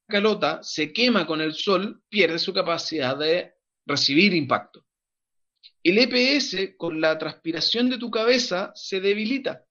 [0.08, 3.54] calota se quema con el sol, pierde su capacidad de
[3.86, 4.86] recibir impacto.
[5.84, 9.66] El EPS, con la transpiración de tu cabeza, se debilita.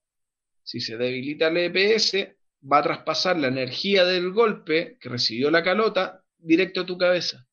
[0.63, 2.37] Si se debilita el EPS,
[2.71, 7.47] va a traspasar la energía del golpe que recibió la calota directo a tu cabeza.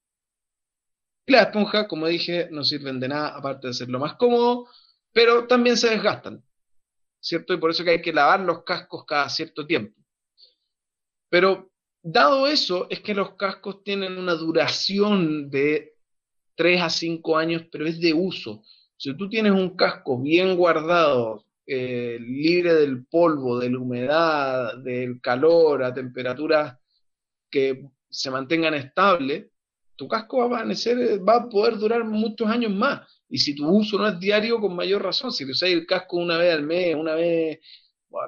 [1.31, 4.67] Y las esponjas, como dije, no sirven de nada aparte de ser lo más cómodo,
[5.13, 6.43] pero también se desgastan.
[7.21, 7.53] ¿Cierto?
[7.53, 9.95] Y por eso que hay que lavar los cascos cada cierto tiempo.
[11.29, 11.71] Pero
[12.03, 15.93] Dado eso, es que los cascos tienen una duración de
[16.55, 18.63] 3 a 5 años, pero es de uso.
[18.97, 25.21] Si tú tienes un casco bien guardado, eh, libre del polvo, de la humedad, del
[25.21, 26.79] calor, a temperaturas
[27.51, 29.50] que se mantengan estables,
[30.01, 33.07] tu casco va a, va a poder durar muchos años más.
[33.29, 35.31] Y si tu uso no es diario, con mayor razón.
[35.31, 37.59] Si usáis el casco una vez al mes, una vez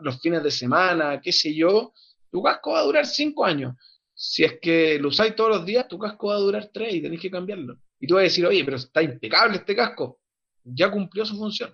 [0.02, 1.92] los fines de semana, qué sé yo,
[2.30, 3.74] tu casco va a durar cinco años.
[4.14, 7.02] Si es que lo usáis todos los días, tu casco va a durar tres y
[7.02, 7.80] tenéis que cambiarlo.
[8.00, 10.20] Y tú vas a decir, oye, pero está impecable este casco.
[10.64, 11.74] Ya cumplió su función.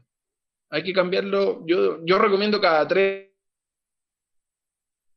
[0.70, 1.62] Hay que cambiarlo.
[1.68, 3.32] Yo, yo recomiendo cada tres.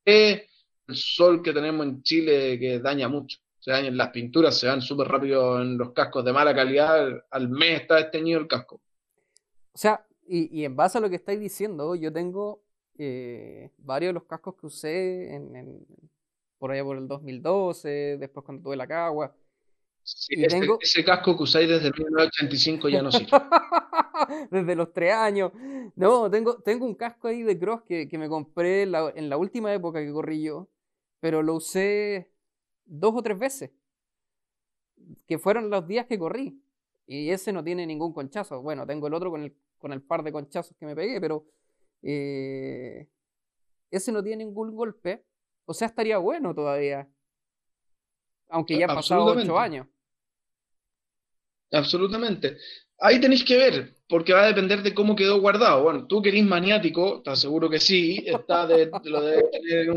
[0.04, 0.48] El
[0.92, 3.38] sol que tenemos en Chile que daña mucho.
[3.62, 7.24] Se dañan las pinturas, se van súper rápido en los cascos de mala calidad.
[7.30, 8.80] Al mes está desteñido el casco.
[9.72, 12.60] O sea, y, y en base a lo que estáis diciendo, yo tengo
[12.98, 15.86] eh, varios de los cascos que usé en,
[16.58, 19.34] por allá por el 2012, después cuando tuve la cagua.
[20.80, 23.30] ese, casco que usáis desde 1985 ya no sirve.
[24.50, 25.52] desde los tres años.
[25.94, 30.00] No, tengo, tengo un casco ahí de cross que, me compré en la, última época
[30.00, 30.68] que corrí yo,
[31.20, 32.31] pero lo usé
[32.84, 33.70] dos o tres veces,
[35.26, 36.62] que fueron los días que corrí.
[37.06, 38.62] Y ese no tiene ningún conchazo.
[38.62, 41.44] Bueno, tengo el otro con el, con el par de conchazos que me pegué, pero
[42.02, 43.08] eh,
[43.90, 45.24] ese no tiene ningún golpe.
[45.64, 47.08] O sea, estaría bueno todavía.
[48.48, 49.86] Aunque ya han pasado ocho años.
[51.70, 52.58] Absolutamente.
[53.04, 55.82] Ahí tenéis que ver, porque va a depender de cómo quedó guardado.
[55.82, 59.88] Bueno, tú que eres maniático, estás seguro que sí, está de, lo de tener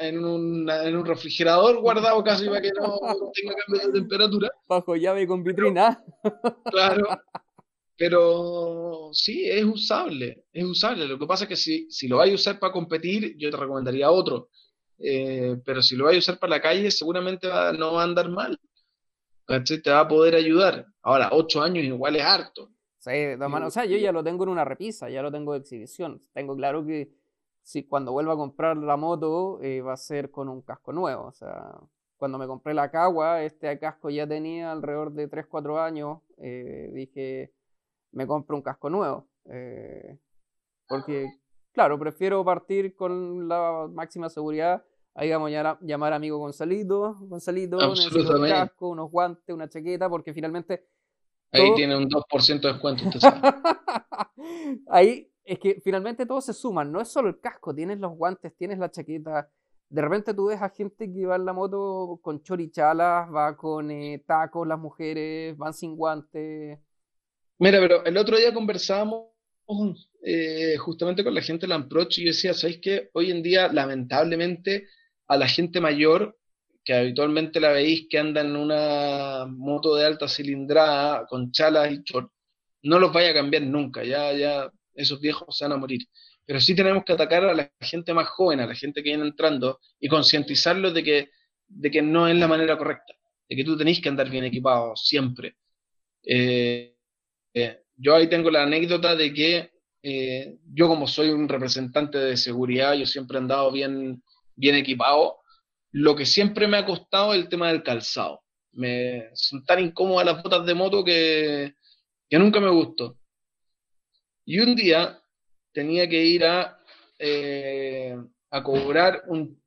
[0.00, 2.98] en, un refrigerador guardado casi para que no
[3.34, 4.50] tenga cambio de temperatura.
[4.66, 6.02] Bajo llave con vitrina.
[6.70, 7.06] Claro.
[7.98, 11.06] Pero sí, es usable, es usable.
[11.06, 13.58] Lo que pasa es que si, si lo vais a usar para competir, yo te
[13.58, 14.48] recomendaría otro.
[14.98, 17.46] Eh, pero si lo vais a usar para la calle, seguramente
[17.78, 18.58] no va a andar mal.
[19.46, 20.86] Te va a poder ayudar.
[21.02, 22.70] Ahora, ocho años igual es harto.
[22.98, 26.22] Sí, o sea, yo ya lo tengo en una repisa, ya lo tengo de exhibición.
[26.32, 27.10] Tengo claro que
[27.62, 31.24] si cuando vuelva a comprar la moto eh, va a ser con un casco nuevo.
[31.26, 31.78] O sea,
[32.16, 36.20] cuando me compré la Cagua, este casco ya tenía alrededor de 3, 4 años.
[36.38, 37.52] Eh, dije,
[38.12, 39.28] me compro un casco nuevo.
[39.46, 40.18] Eh,
[40.88, 41.26] porque,
[41.72, 44.82] claro, prefiero partir con la máxima seguridad
[45.16, 47.14] Ahí vamos a llamar a amigo Gonzalito.
[47.20, 50.86] Gonzalito, un casco, unos guantes, una chaqueta, porque finalmente.
[51.52, 53.04] Ahí tiene un 2% de descuento,
[54.88, 56.84] Ahí es que finalmente todo se suma.
[56.84, 59.48] No es solo el casco, tienes los guantes, tienes la chaqueta.
[59.88, 63.92] De repente tú ves a gente que va en la moto con chorichalas, va con
[63.92, 66.80] eh, tacos, las mujeres, van sin guantes.
[67.58, 69.28] Mira, pero el otro día conversábamos
[70.22, 73.44] eh, justamente con la gente de la Amproch y yo decía, ¿sabéis que hoy en
[73.44, 74.88] día, lamentablemente,
[75.26, 76.36] a la gente mayor,
[76.84, 82.02] que habitualmente la veis que anda en una moto de alta cilindrada con chalas y
[82.04, 82.30] short,
[82.82, 86.02] no los vaya a cambiar nunca, ya, ya esos viejos se van a morir.
[86.44, 89.24] Pero sí tenemos que atacar a la gente más joven, a la gente que viene
[89.24, 91.30] entrando y concientizarlos de que,
[91.66, 93.14] de que no es la manera correcta,
[93.48, 95.56] de que tú tenéis que andar bien equipado siempre.
[96.22, 96.94] Eh,
[97.54, 99.70] eh, yo ahí tengo la anécdota de que
[100.02, 104.22] eh, yo como soy un representante de seguridad, yo siempre he andado bien,
[104.56, 105.40] bien equipado.
[105.92, 108.42] Lo que siempre me ha costado es el tema del calzado.
[108.72, 111.74] Me, son tan incómodas las botas de moto que,
[112.28, 113.18] que nunca me gustó.
[114.44, 115.20] Y un día
[115.72, 116.78] tenía que ir a,
[117.18, 118.16] eh,
[118.50, 119.60] a cobrar un,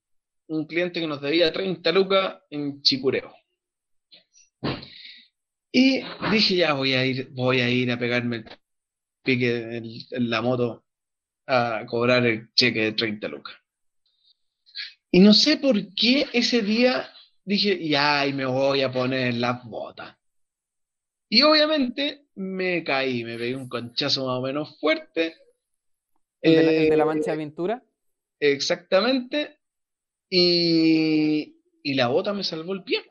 [0.48, 3.34] un, cliente que nos debía 30 lucas en Chicureo.
[5.72, 8.46] Y dije, ya voy a ir, voy a ir a pegarme el
[9.24, 10.86] pique en, la moto
[11.46, 13.56] a cobrar el cheque de 30 lucas.
[15.12, 17.10] Y no sé por qué ese día
[17.46, 20.18] dije, ya, y me voy a poner las botas.
[21.30, 25.36] Y obviamente me caí, me pegué un conchazo más o menos fuerte.
[26.42, 27.84] ¿El de la, mancha de aventura?
[28.40, 29.58] Exactamente.
[30.30, 33.02] Y, y la bota me salvó el pie.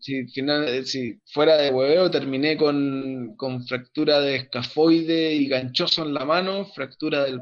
[0.00, 6.14] Si, final, si fuera de hueveo, terminé con, con, fractura de escafoide y ganchoso en
[6.14, 7.40] la mano, fractura del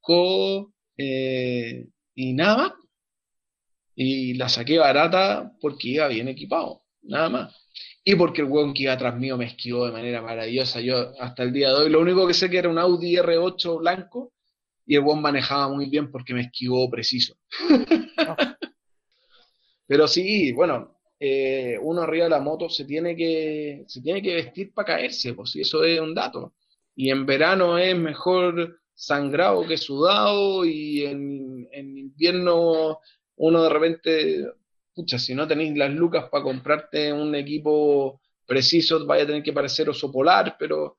[0.00, 2.72] codo eh, y nada más.
[3.94, 7.56] Y la saqué barata porque iba bien equipado, nada más.
[8.04, 10.80] Y porque el hueón que iba atrás mío me esquivó de manera maravillosa.
[10.80, 13.78] Yo hasta el día de hoy, lo único que sé que era un Audi R8
[13.78, 14.32] blanco
[14.86, 17.36] y el hueón manejaba muy bien porque me esquivó preciso.
[19.86, 24.34] Pero sí, bueno, eh, uno arriba de la moto se tiene que, se tiene que
[24.34, 26.54] vestir para caerse, pues si eso es un dato.
[26.94, 32.98] Y en verano es mejor sangrado que sudado y en, invierno
[33.36, 34.46] uno de repente,
[34.94, 39.52] pucha, si no tenéis las lucas para comprarte un equipo preciso, vaya a tener que
[39.52, 40.98] parecer oso polar, pero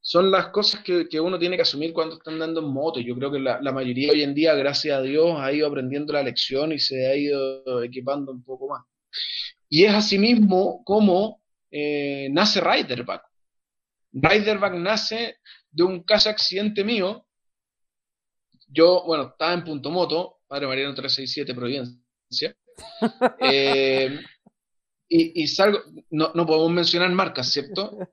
[0.00, 3.00] son las cosas que, uno tiene que asumir cuando está andando en moto.
[3.00, 6.12] Yo creo que la, la, mayoría hoy en día, gracias a Dios, ha ido aprendiendo
[6.12, 8.84] la lección y se ha ido equipando un poco más.
[9.68, 13.22] Y es asimismo como eh, nace Riderback.
[14.12, 15.38] Riderback nace
[15.70, 17.25] de un caso accidente mío.
[18.76, 22.54] Yo, bueno, estaba en Punto Moto, Padre Mariano 367 Providencia.
[23.40, 24.20] Eh,
[25.08, 25.78] y, salgo,
[26.10, 27.98] no, no, podemos mencionar marcas, ¿cierto?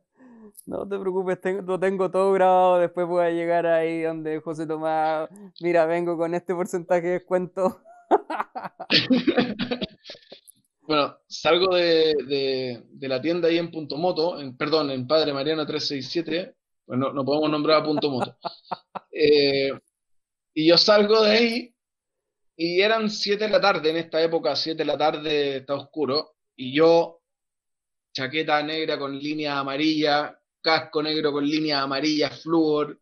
[0.66, 2.80] No te preocupes, tengo, lo tengo todo grabado.
[2.80, 5.28] Después voy a llegar ahí donde José Tomás,
[5.60, 7.82] mira, vengo con este porcentaje de descuento.
[10.86, 16.56] Bueno, salgo de, la tienda ahí en Punto Moto, en, perdón, en Padre Mariano 367,
[16.86, 18.36] pues no, no podemos nombrar a Punto Moto.
[19.10, 19.72] Eh,
[20.54, 21.76] y yo salgo de ahí
[22.56, 26.36] y eran 7 de la tarde, en esta época 7 de la tarde está oscuro,
[26.56, 27.22] y yo,
[28.14, 33.00] chaqueta negra con línea amarilla, casco negro con línea amarilla, flúor,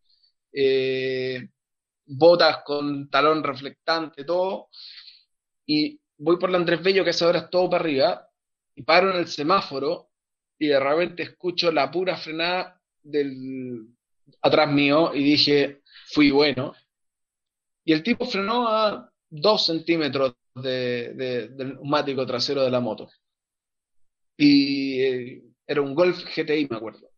[0.53, 1.49] eh,
[2.05, 4.69] botas con talón reflectante, todo,
[5.65, 8.29] y voy por la Andrés Bello, que esa hora es todo para arriba,
[8.75, 10.11] y paro en el semáforo
[10.57, 13.87] y de repente escucho la pura frenada del
[14.41, 15.81] atrás mío y dije,
[16.13, 16.73] fui bueno.
[17.83, 23.09] Y el tipo frenó a dos centímetros de, del neumático trasero de la moto.
[24.37, 27.09] Y eh, era un Golf GTI, me acuerdo.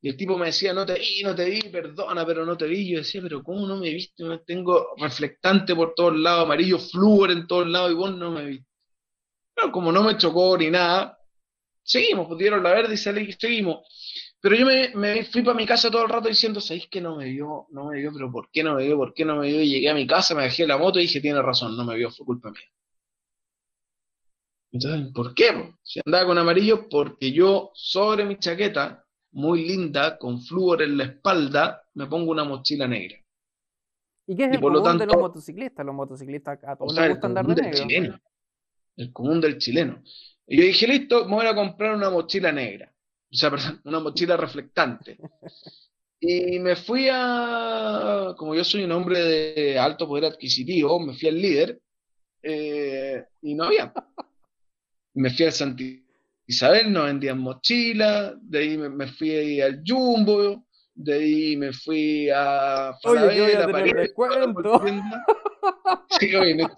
[0.00, 2.66] Y el tipo me decía, no te vi, no te vi, perdona, pero no te
[2.66, 2.92] vi.
[2.92, 4.22] Yo decía, pero ¿cómo no me viste?
[4.46, 8.68] Tengo reflectante por todos lados, amarillo flúor en todos lados y vos no me viste.
[9.54, 11.18] Pero como no me chocó ni nada,
[11.82, 13.88] seguimos, pudieron la verde y seguimos.
[14.44, 17.30] Pero yo me, fui para mi casa todo el rato diciendo, ¿sabéis que no me
[17.30, 17.66] vio?
[17.70, 18.98] No me vio, pero ¿por qué no me vio?
[18.98, 19.62] ¿Por qué no me vio?
[19.62, 21.96] Y llegué a mi casa, me dejé la moto y dije, tiene razón, no me
[21.96, 22.70] vio, fue culpa mía.
[24.70, 25.72] Entonces, ¿por qué?
[25.82, 31.04] Si andaba con amarillo, porque yo sobre mi chaqueta, muy linda, con flúor en la
[31.04, 33.16] espalda, me pongo una mochila negra.
[34.26, 35.86] ¿Y qué es el común de los motociclistas?
[35.86, 38.20] Los motociclistas a todos les gusta andar de negro.
[38.96, 40.02] el común del chileno.
[40.46, 42.93] Y yo dije, listo, me voy a comprar una mochila negra.
[43.34, 45.18] O sea, perdón, una mochila reflectante.
[46.20, 51.28] Y me fui a, como yo soy un hombre de alto poder adquisitivo, me fui
[51.28, 51.80] al líder
[52.42, 53.92] eh, y no había.
[55.14, 56.02] Me fui al Santi
[56.46, 62.94] Isabel, no vendían mochila, de ahí me, fui al Jumbo, de ahí me fui a
[63.02, 64.14] Falabella, Oye,
[66.20, 66.68] Sí, oye, me,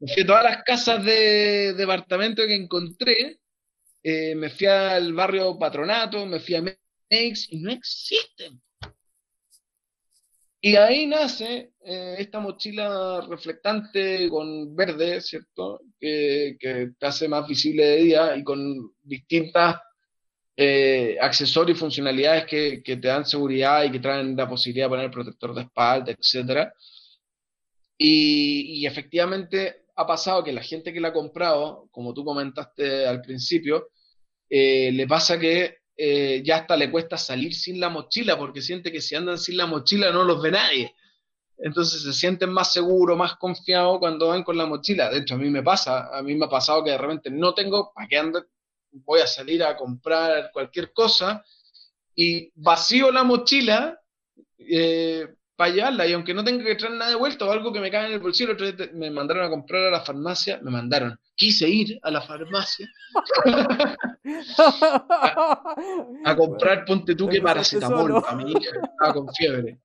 [0.00, 3.40] me fui a todas las casas de departamento que encontré,
[4.10, 8.58] eh, me fui al barrio Patronato, me fui a Mex y no existen.
[10.62, 15.82] Y ahí nace eh, esta mochila reflectante con verde, ¿cierto?
[16.00, 16.56] Que,
[16.98, 19.76] te hace más visible de día y con distintas
[20.56, 25.10] eh, accesorios y funcionalidades que, te dan seguridad y que traen la posibilidad de poner
[25.10, 26.72] protector de espalda, etc.
[27.98, 33.20] Y efectivamente ha pasado que la gente que la ha comprado, como tú comentaste al
[33.20, 33.88] principio,
[34.50, 38.92] eh, le pasa que eh, ya hasta le cuesta salir sin la mochila porque siente
[38.92, 40.94] que si andan sin la mochila no los ve nadie.
[41.58, 45.10] Entonces se sienten más seguros, más confiados cuando van con la mochila.
[45.10, 47.52] De hecho, a mí me pasa, a mí me ha pasado que de repente no
[47.52, 48.46] tengo para qué andar,
[48.92, 51.44] voy a salir a comprar cualquier cosa
[52.14, 54.00] y vacío la mochila
[54.58, 55.28] eh,
[55.58, 57.90] para llevarla y aunque no tenga que traer nada de vuelta o algo que me
[57.90, 58.54] cae en el bolsillo,
[58.94, 62.88] me mandaron a comprar a la farmacia, me mandaron, quise ir a la farmacia
[66.24, 69.80] a, comprar, ponte tú que paracetamol a mi hija, estaba con fiebre.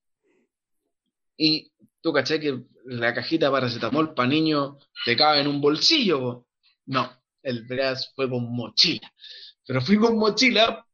[1.37, 1.71] Y
[2.01, 6.45] tú caché que la cajita de paracetamol para niños te cabe en un bolsillo.
[6.85, 9.11] No, el brazo fue con mochila.
[9.65, 10.85] Pero fui con mochila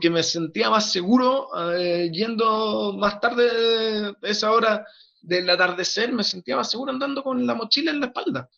[0.00, 4.86] que me sentía más seguro eh, yendo más tarde de esa hora
[5.20, 8.48] del atardecer, me sentía más seguro andando con la mochila en la espalda.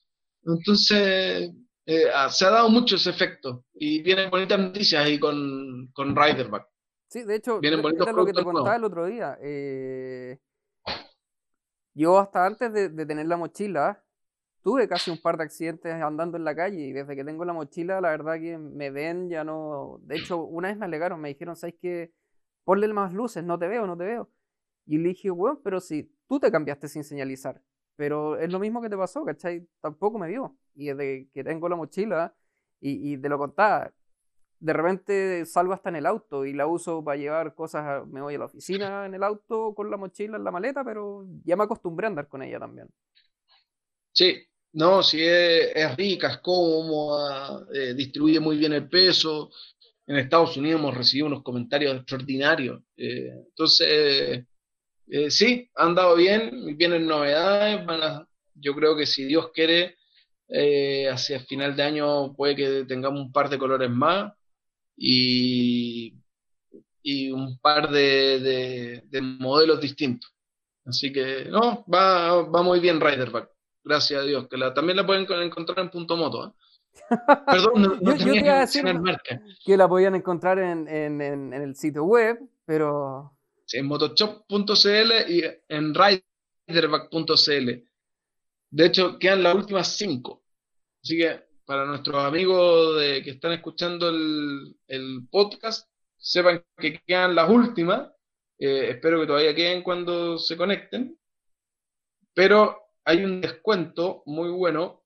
[0.43, 1.53] Entonces,
[1.87, 6.15] eh, ah, se ha dado mucho ese efecto y vienen bonitas noticias ahí con, con
[6.15, 6.69] Riderback.
[7.09, 9.39] Sí, de hecho, vienen bonitos lo que te contaba el otro día.
[9.41, 10.39] Eh,
[11.95, 14.05] yo hasta antes de, de tener la mochila,
[14.67, 17.53] tuve casi un par de accidentes andando en la calle y desde que tengo la
[17.53, 20.01] mochila, la verdad que me ven, ya no...
[20.03, 22.13] De hecho, una vez me alegaron, me dijeron, ¿sabes qué?
[22.65, 24.29] Ponle más luces, no te veo, no te veo.
[24.85, 27.63] Y le dije, bueno, pero si tú te cambiaste sin señalizar,
[27.95, 29.69] pero es lo mismo que te pasó, ¿cachai?
[29.81, 30.59] Tampoco me vio.
[30.75, 32.35] Y desde que tengo la mochila,
[32.81, 33.93] y, y te lo contaba,
[34.59, 38.35] de repente salgo hasta en el auto y la uso para llevar cosas, me voy
[38.35, 41.63] a la oficina en el auto con la mochila en la maleta, pero ya me
[41.63, 42.89] acostumbré a andar con ella también.
[44.11, 44.35] Sí,
[44.77, 49.51] no, si es, rica, es cómoda, eh, distribuye muy bien el peso.
[50.07, 52.83] En Estados Unidos hemos recibido unos comentarios extraordinarios.
[52.95, 54.45] Eh, entonces,
[55.09, 57.87] eh, sí, han dado bien, vienen novedades.
[58.55, 59.97] yo creo que si Dios quiere,
[61.11, 64.33] hacia final de año puede que tengamos un par de colores más
[64.97, 66.15] y,
[67.03, 69.03] y un par de,
[69.41, 70.31] modelos distintos.
[70.85, 73.56] Así que, no, va, va muy bien Riderback
[73.87, 76.49] gracias a Dios, que la, también la pueden encontrar en punto moto.
[76.49, 76.53] ¿eh?
[77.47, 79.41] Perdón, no, tenía que decir marca.
[79.65, 83.33] Que la podían encontrar en, en, el sitio web, pero...
[83.65, 87.71] Sí, en motoshop.cl y en riderback.cl.
[88.71, 90.43] De hecho, quedan las últimas cinco.
[91.03, 97.35] Así que para nuestros amigos de, que están escuchando el, el podcast, sepan que quedan
[97.35, 98.11] las últimas.
[98.59, 101.19] Eh, espero que todavía queden cuando se conecten.
[102.35, 105.05] Pero hay un descuento muy bueno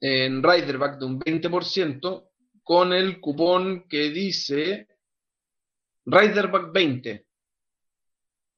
[0.00, 2.30] en Riderback de un 20%
[2.62, 4.88] con el cupón que dice
[6.06, 7.26] Riderback 20.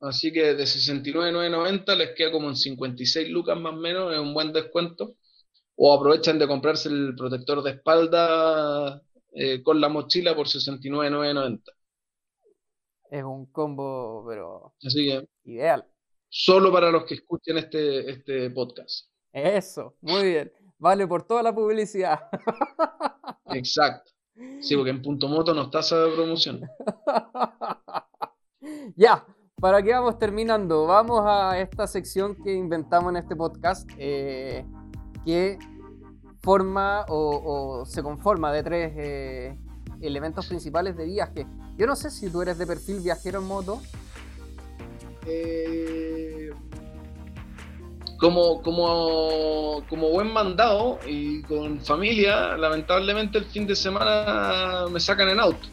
[0.03, 4.33] Así que de 69,990 les queda como en 56 lucas más o menos, es un
[4.33, 5.17] buen descuento.
[5.75, 9.03] O aprovechan de comprarse el protector de espalda
[9.33, 11.63] eh, con la mochila por 69.990.
[13.11, 15.85] Es un combo, pero Así que ideal.
[16.31, 19.09] Solo para los que escuchen este, este podcast.
[19.33, 20.53] Eso, muy bien.
[20.79, 22.21] Vale por toda la publicidad.
[23.47, 24.11] Exacto.
[24.61, 26.61] Sí, porque en Punto Moto nos tasa de promoción.
[28.97, 29.27] ya,
[29.57, 34.65] para que vamos terminando, vamos a esta sección que inventamos en este podcast, eh,
[35.27, 35.59] que
[36.41, 39.59] forma o, se conforma de tres eh,
[40.01, 41.47] elementos principales de viaje.
[41.77, 43.83] Yo no sé si tú eres de perfil viajero en moto.
[45.27, 46.51] Eh,
[48.21, 55.31] como, como, como buen mandado y con familia, lamentablemente el fin de semana me sacan
[55.31, 55.67] en auto.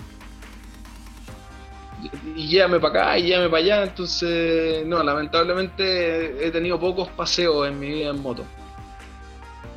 [2.35, 7.67] Y llévame para acá y llévame para allá, entonces no, lamentablemente he tenido pocos paseos
[7.67, 8.45] en mi vida en moto.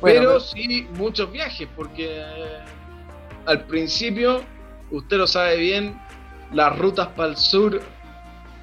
[0.01, 2.23] pero, sí muchos viajes, porque
[3.45, 4.43] al principio,
[4.91, 5.99] usted lo sabe bien,
[6.53, 7.81] las rutas para el sur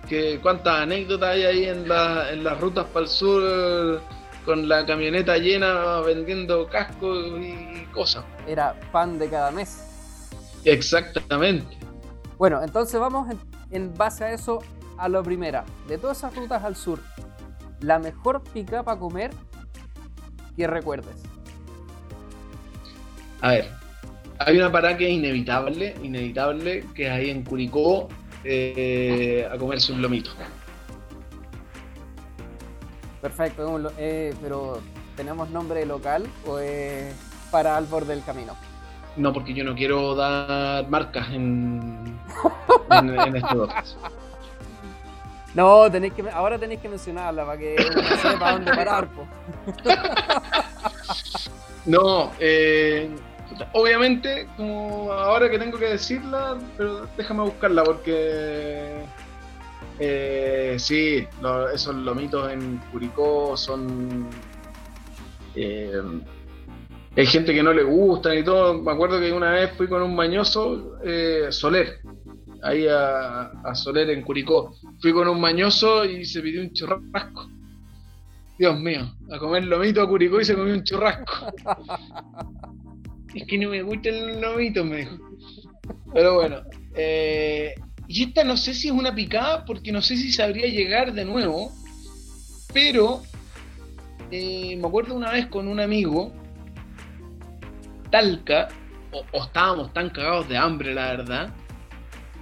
[0.08, 4.00] que cuántas anécdotas hay ahí en, en las rutas para el sur
[4.44, 8.24] con la camioneta llena vendiendo cascos y cosas.
[8.46, 9.84] Era pan de cada mes.
[10.64, 11.76] Exactamente.
[12.38, 13.28] Bueno, entonces vamos
[13.70, 14.60] en, base a eso
[14.96, 15.64] a lo primera.
[15.86, 17.00] De todas esas rutas al sur,
[17.80, 19.32] la mejor pica para comer
[20.56, 21.22] que recuerdes.
[23.40, 23.70] A ver,
[24.38, 28.08] hay una parada que es inevitable, inevitable, que es ahí en Curicó,
[28.50, 30.30] eh, a comerse un lomito.
[33.20, 34.80] Perfecto, eh, pero
[35.16, 37.14] ¿tenemos nombre local o es
[37.50, 38.54] para al borde del camino?
[39.16, 42.18] No, porque yo no quiero dar marcas en,
[42.90, 43.96] en, este podcast.
[45.54, 47.76] No, tenéis que, ahora tenéis que mencionarla para que
[48.22, 49.08] sepa dónde parar.
[51.86, 53.10] no, eh,
[53.72, 59.04] obviamente, como ahora que tengo que decirla, pero déjame buscarla porque
[59.98, 61.26] eh, sí,
[61.74, 64.28] esos lomitos en Curicó son.
[65.54, 66.02] Eh,
[67.16, 68.80] hay gente que no le gustan y todo.
[68.80, 72.00] Me acuerdo que una vez fui con un mañoso, eh, Soler,
[72.62, 74.74] ahí a, a, Soler en Curicó.
[75.00, 77.50] Fui con un mañoso y se pidió un churrasco.
[78.56, 81.52] Dios mío, a comer lomito a Curicó y se comió un churrasco.
[83.34, 85.18] es que no me gusta el lomito, me dijo.
[86.12, 86.62] Pero bueno.
[86.94, 87.74] Eh,
[88.06, 91.24] y esta no sé si es una picada, porque no sé si sabría llegar de
[91.24, 91.72] nuevo.
[92.72, 93.22] Pero
[94.30, 96.32] eh, me acuerdo una vez con un amigo,
[98.10, 98.68] Talca,
[99.12, 101.50] o, estábamos tan cagados de hambre, la verdad.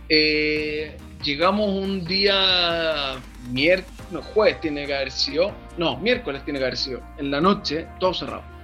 [0.09, 3.17] Eh, llegamos un día
[3.51, 7.41] miércoles, no, jueves tiene que haber sido, no, miércoles tiene que haber sido, en la
[7.41, 8.56] noche, todo cerrado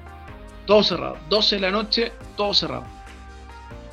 [0.66, 1.18] todo cerrado.
[1.28, 2.84] 12 de la noche, todo cerrado.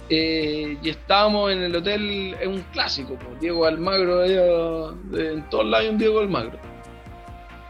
[0.10, 5.90] Eh, y estábamos en el hotel, es un clásico, Diego Almagro, en todos lados hay
[5.92, 6.58] un Diego Almagro.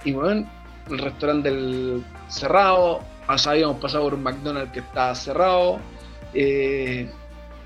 [0.06, 0.50] Y bueno,
[0.89, 5.80] el restaurante del cerrado, habíamos pasado por un McDonald's que estaba cerrado.
[6.34, 7.12] Eh,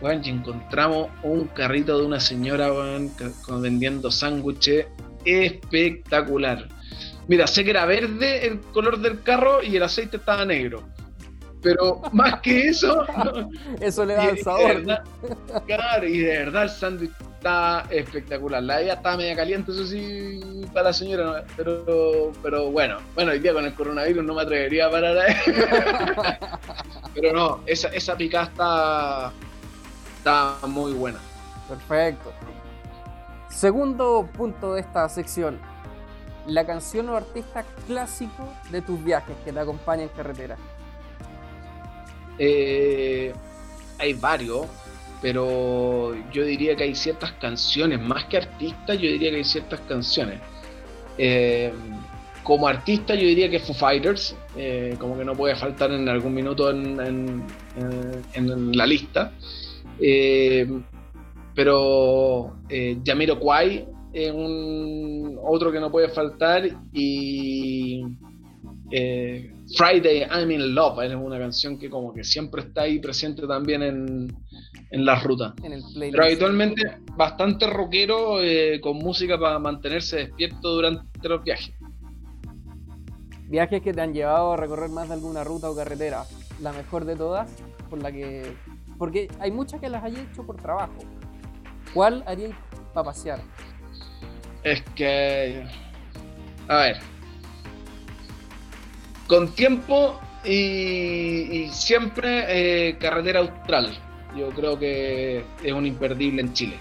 [0.02, 2.72] bueno, y encontramos un carrito de una señora
[3.62, 4.88] vendiendo sándwiches
[5.24, 6.68] espectacular.
[7.28, 10.84] Mira, sé que era verde el color del carro y el aceite estaba negro
[11.64, 13.06] pero más que eso.
[13.80, 14.84] eso le da el sabor.
[15.66, 18.62] claro, y de verdad el sándwich está espectacular.
[18.62, 20.40] La idea estaba media caliente, eso sí,
[20.74, 24.88] para la señora, pero, pero bueno, bueno, hoy día con el coronavirus no me atrevería
[24.88, 25.36] a parar ahí.
[27.16, 29.32] pero no, esa, esa picada está,
[30.18, 31.20] está muy buena.
[31.68, 32.32] Perfecto.
[33.50, 35.60] Segundo punto de esta sección.
[36.48, 40.58] La canción o artista clásico de tus viajes que te acompaña en carretera.
[42.38, 43.34] Eh,
[44.00, 44.68] hay varios,
[45.22, 49.80] pero yo diría que hay ciertas canciones, más que artistas, yo diría que hay ciertas
[49.82, 50.40] canciones.
[51.18, 51.72] Eh,
[52.44, 56.34] como artista, yo diría que Foo Fighters, eh, como que no puede faltar en algún
[56.34, 57.44] minuto en,
[58.76, 59.32] la lista.
[61.56, 62.58] pero
[63.04, 68.04] Yamiro Kwai es un otro que no puede faltar y
[69.76, 73.82] Friday I'm in Love es una canción que como que siempre está ahí presente también
[73.82, 74.36] en,
[74.92, 75.56] en la ruta.
[76.00, 76.82] Pero habitualmente
[77.16, 81.74] bastante rockero eh, con música para mantenerse despierto durante los viajes.
[83.50, 86.26] Viajes que te han llevado a recorrer más de alguna ruta o carretera.
[86.62, 87.52] La mejor de todas,
[87.90, 88.54] por la que.
[88.98, 91.00] Porque hay muchas que las hay hecho por trabajo.
[91.94, 92.56] ¿Cuál haríais
[92.94, 93.40] para pasear?
[94.64, 95.66] Es que.
[96.68, 96.98] A ver,
[99.28, 103.98] con tiempo y, siempre eh, carretera austral.
[104.38, 106.78] yo creo que es un imperdible en Chile.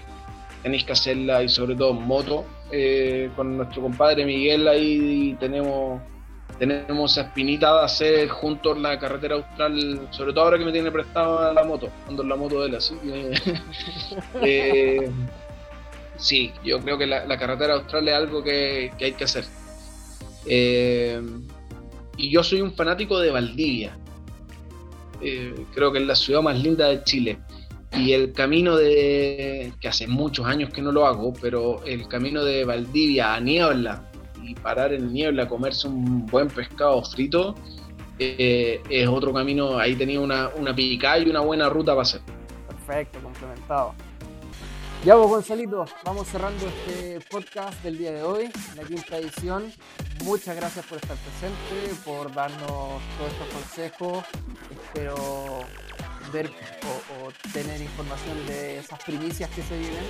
[0.61, 2.45] Tenéis que hacerla y sobre todo en moto.
[2.71, 6.01] Eh, con nuestro compadre Miguel ahí tenemos
[6.57, 10.91] tenemos esa espinita de hacer juntos la carretera austral, sobre todo ahora que me tiene
[10.91, 13.33] prestada la moto, ando en la moto de él, así que...
[14.41, 15.09] Eh,
[16.17, 19.45] sí, yo creo que la, carretera austral es algo que, hay que hacer.
[20.45, 21.21] Eh,
[22.17, 23.97] y yo soy un fanático de Valdivia.
[25.21, 27.39] Eh, creo que es la ciudad más linda de Chile.
[27.95, 32.43] Y el camino de, que hace muchos años que no lo hago, pero el camino
[32.43, 34.09] de Valdivia a Niebla
[34.41, 37.55] y parar en Niebla a comerse un buen pescado frito,
[38.19, 39.77] eh, es otro camino.
[39.77, 42.21] Ahí tenía una, una picada y una buena ruta para hacer.
[42.67, 43.93] Perfecto, complementado.
[45.03, 49.69] Ya vos, Gonzalito, vamos cerrando este podcast del día de hoy, la quinta edición.
[50.23, 54.23] Muchas gracias por estar presente, por darnos todos estos consejos.
[54.71, 55.15] Espero
[56.31, 60.05] ver o, tener información de esas primicias que se viven,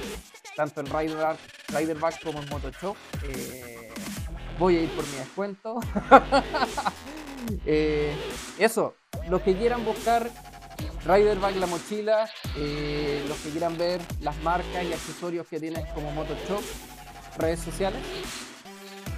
[0.55, 1.37] tanto en Rider,
[1.69, 2.95] Riderback como en Motoshop.
[3.23, 3.91] Eh,
[4.59, 5.79] voy a ir por mi descuento.
[7.65, 8.15] Eh,
[8.57, 8.95] eso,
[9.29, 10.31] los que quieran buscar
[11.05, 16.11] Riderback la mochila, eh, los que quieran ver las marcas y accesorios que tienes como
[16.11, 16.63] Motoshop,
[17.37, 17.99] redes sociales.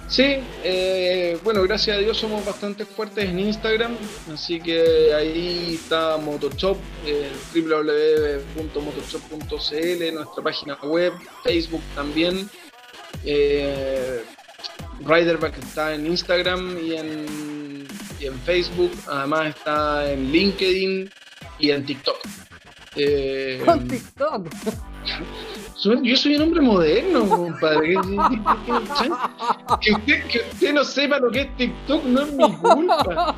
[0.08, 3.96] Sí, eh, bueno, gracias a Dios somos bastante fuertes en Instagram,
[4.32, 11.12] así que ahí está Motoshop, eh, www.motoshop.cl, nuestra página web,
[11.42, 12.48] Facebook también.
[13.24, 14.22] Eh,
[15.00, 17.88] Riderback está en Instagram y en,
[18.20, 21.10] y en Facebook, además está en LinkedIn
[21.58, 22.16] y en TikTok.
[22.96, 24.48] Eh, TikTok?
[26.02, 27.94] Yo soy un hombre moderno, compadre.
[29.80, 33.36] Que, usted, no sepa lo que es TikTok no es mi culpa.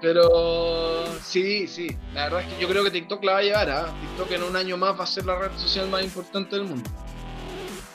[0.00, 3.70] Pero sí, sí, la verdad es que yo creo que TikTok la va a llevar.
[3.70, 3.86] ¿ah?
[4.00, 6.88] TikTok en un año más va a ser la red social más importante del mundo.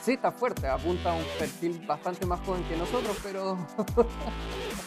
[0.02, 3.58] Sí, está fuerte, apunta a un perfil bastante más joven que nosotros, pero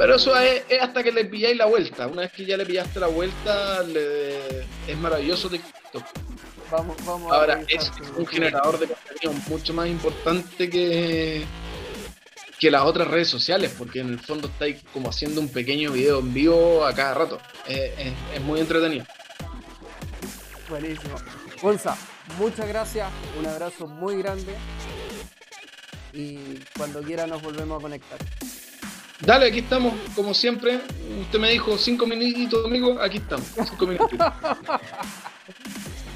[0.00, 2.06] Pero eso es, hasta que le pilláis la vuelta.
[2.06, 3.84] Una vez que ya le pillaste la vuelta,
[4.88, 6.02] es maravilloso TikTok.
[6.70, 11.44] Vamos, vamos Ahora, es un generador de contenido mucho más importante que,
[12.58, 16.20] que las otras redes sociales, porque en el fondo estáis como haciendo un pequeño video
[16.20, 17.38] en vivo a cada rato.
[17.68, 19.04] es muy entretenido.
[20.70, 21.16] Buenísimo.
[21.60, 21.94] Gonza,
[22.38, 23.06] muchas gracias,
[23.38, 24.54] un abrazo muy grande
[26.14, 28.18] y cuando quiera nos volvemos a conectar.
[29.20, 30.80] Dale, aquí estamos, como siempre.
[31.20, 33.00] Usted me dijo cinco minutitos, amigo.
[33.00, 33.86] Aquí estamos, cinco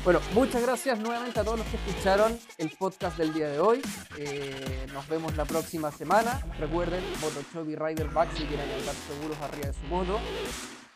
[0.04, 3.82] bueno, muchas gracias nuevamente a todos los que escucharon el podcast del día de hoy.
[4.18, 6.40] Eh, nos vemos la próxima semana.
[6.58, 10.20] Recuerden, Motoshop y Rider Back si quieren andar seguros arriba de su moto.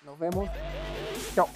[0.04, 0.48] Nos vemos.
[1.34, 1.48] Chao.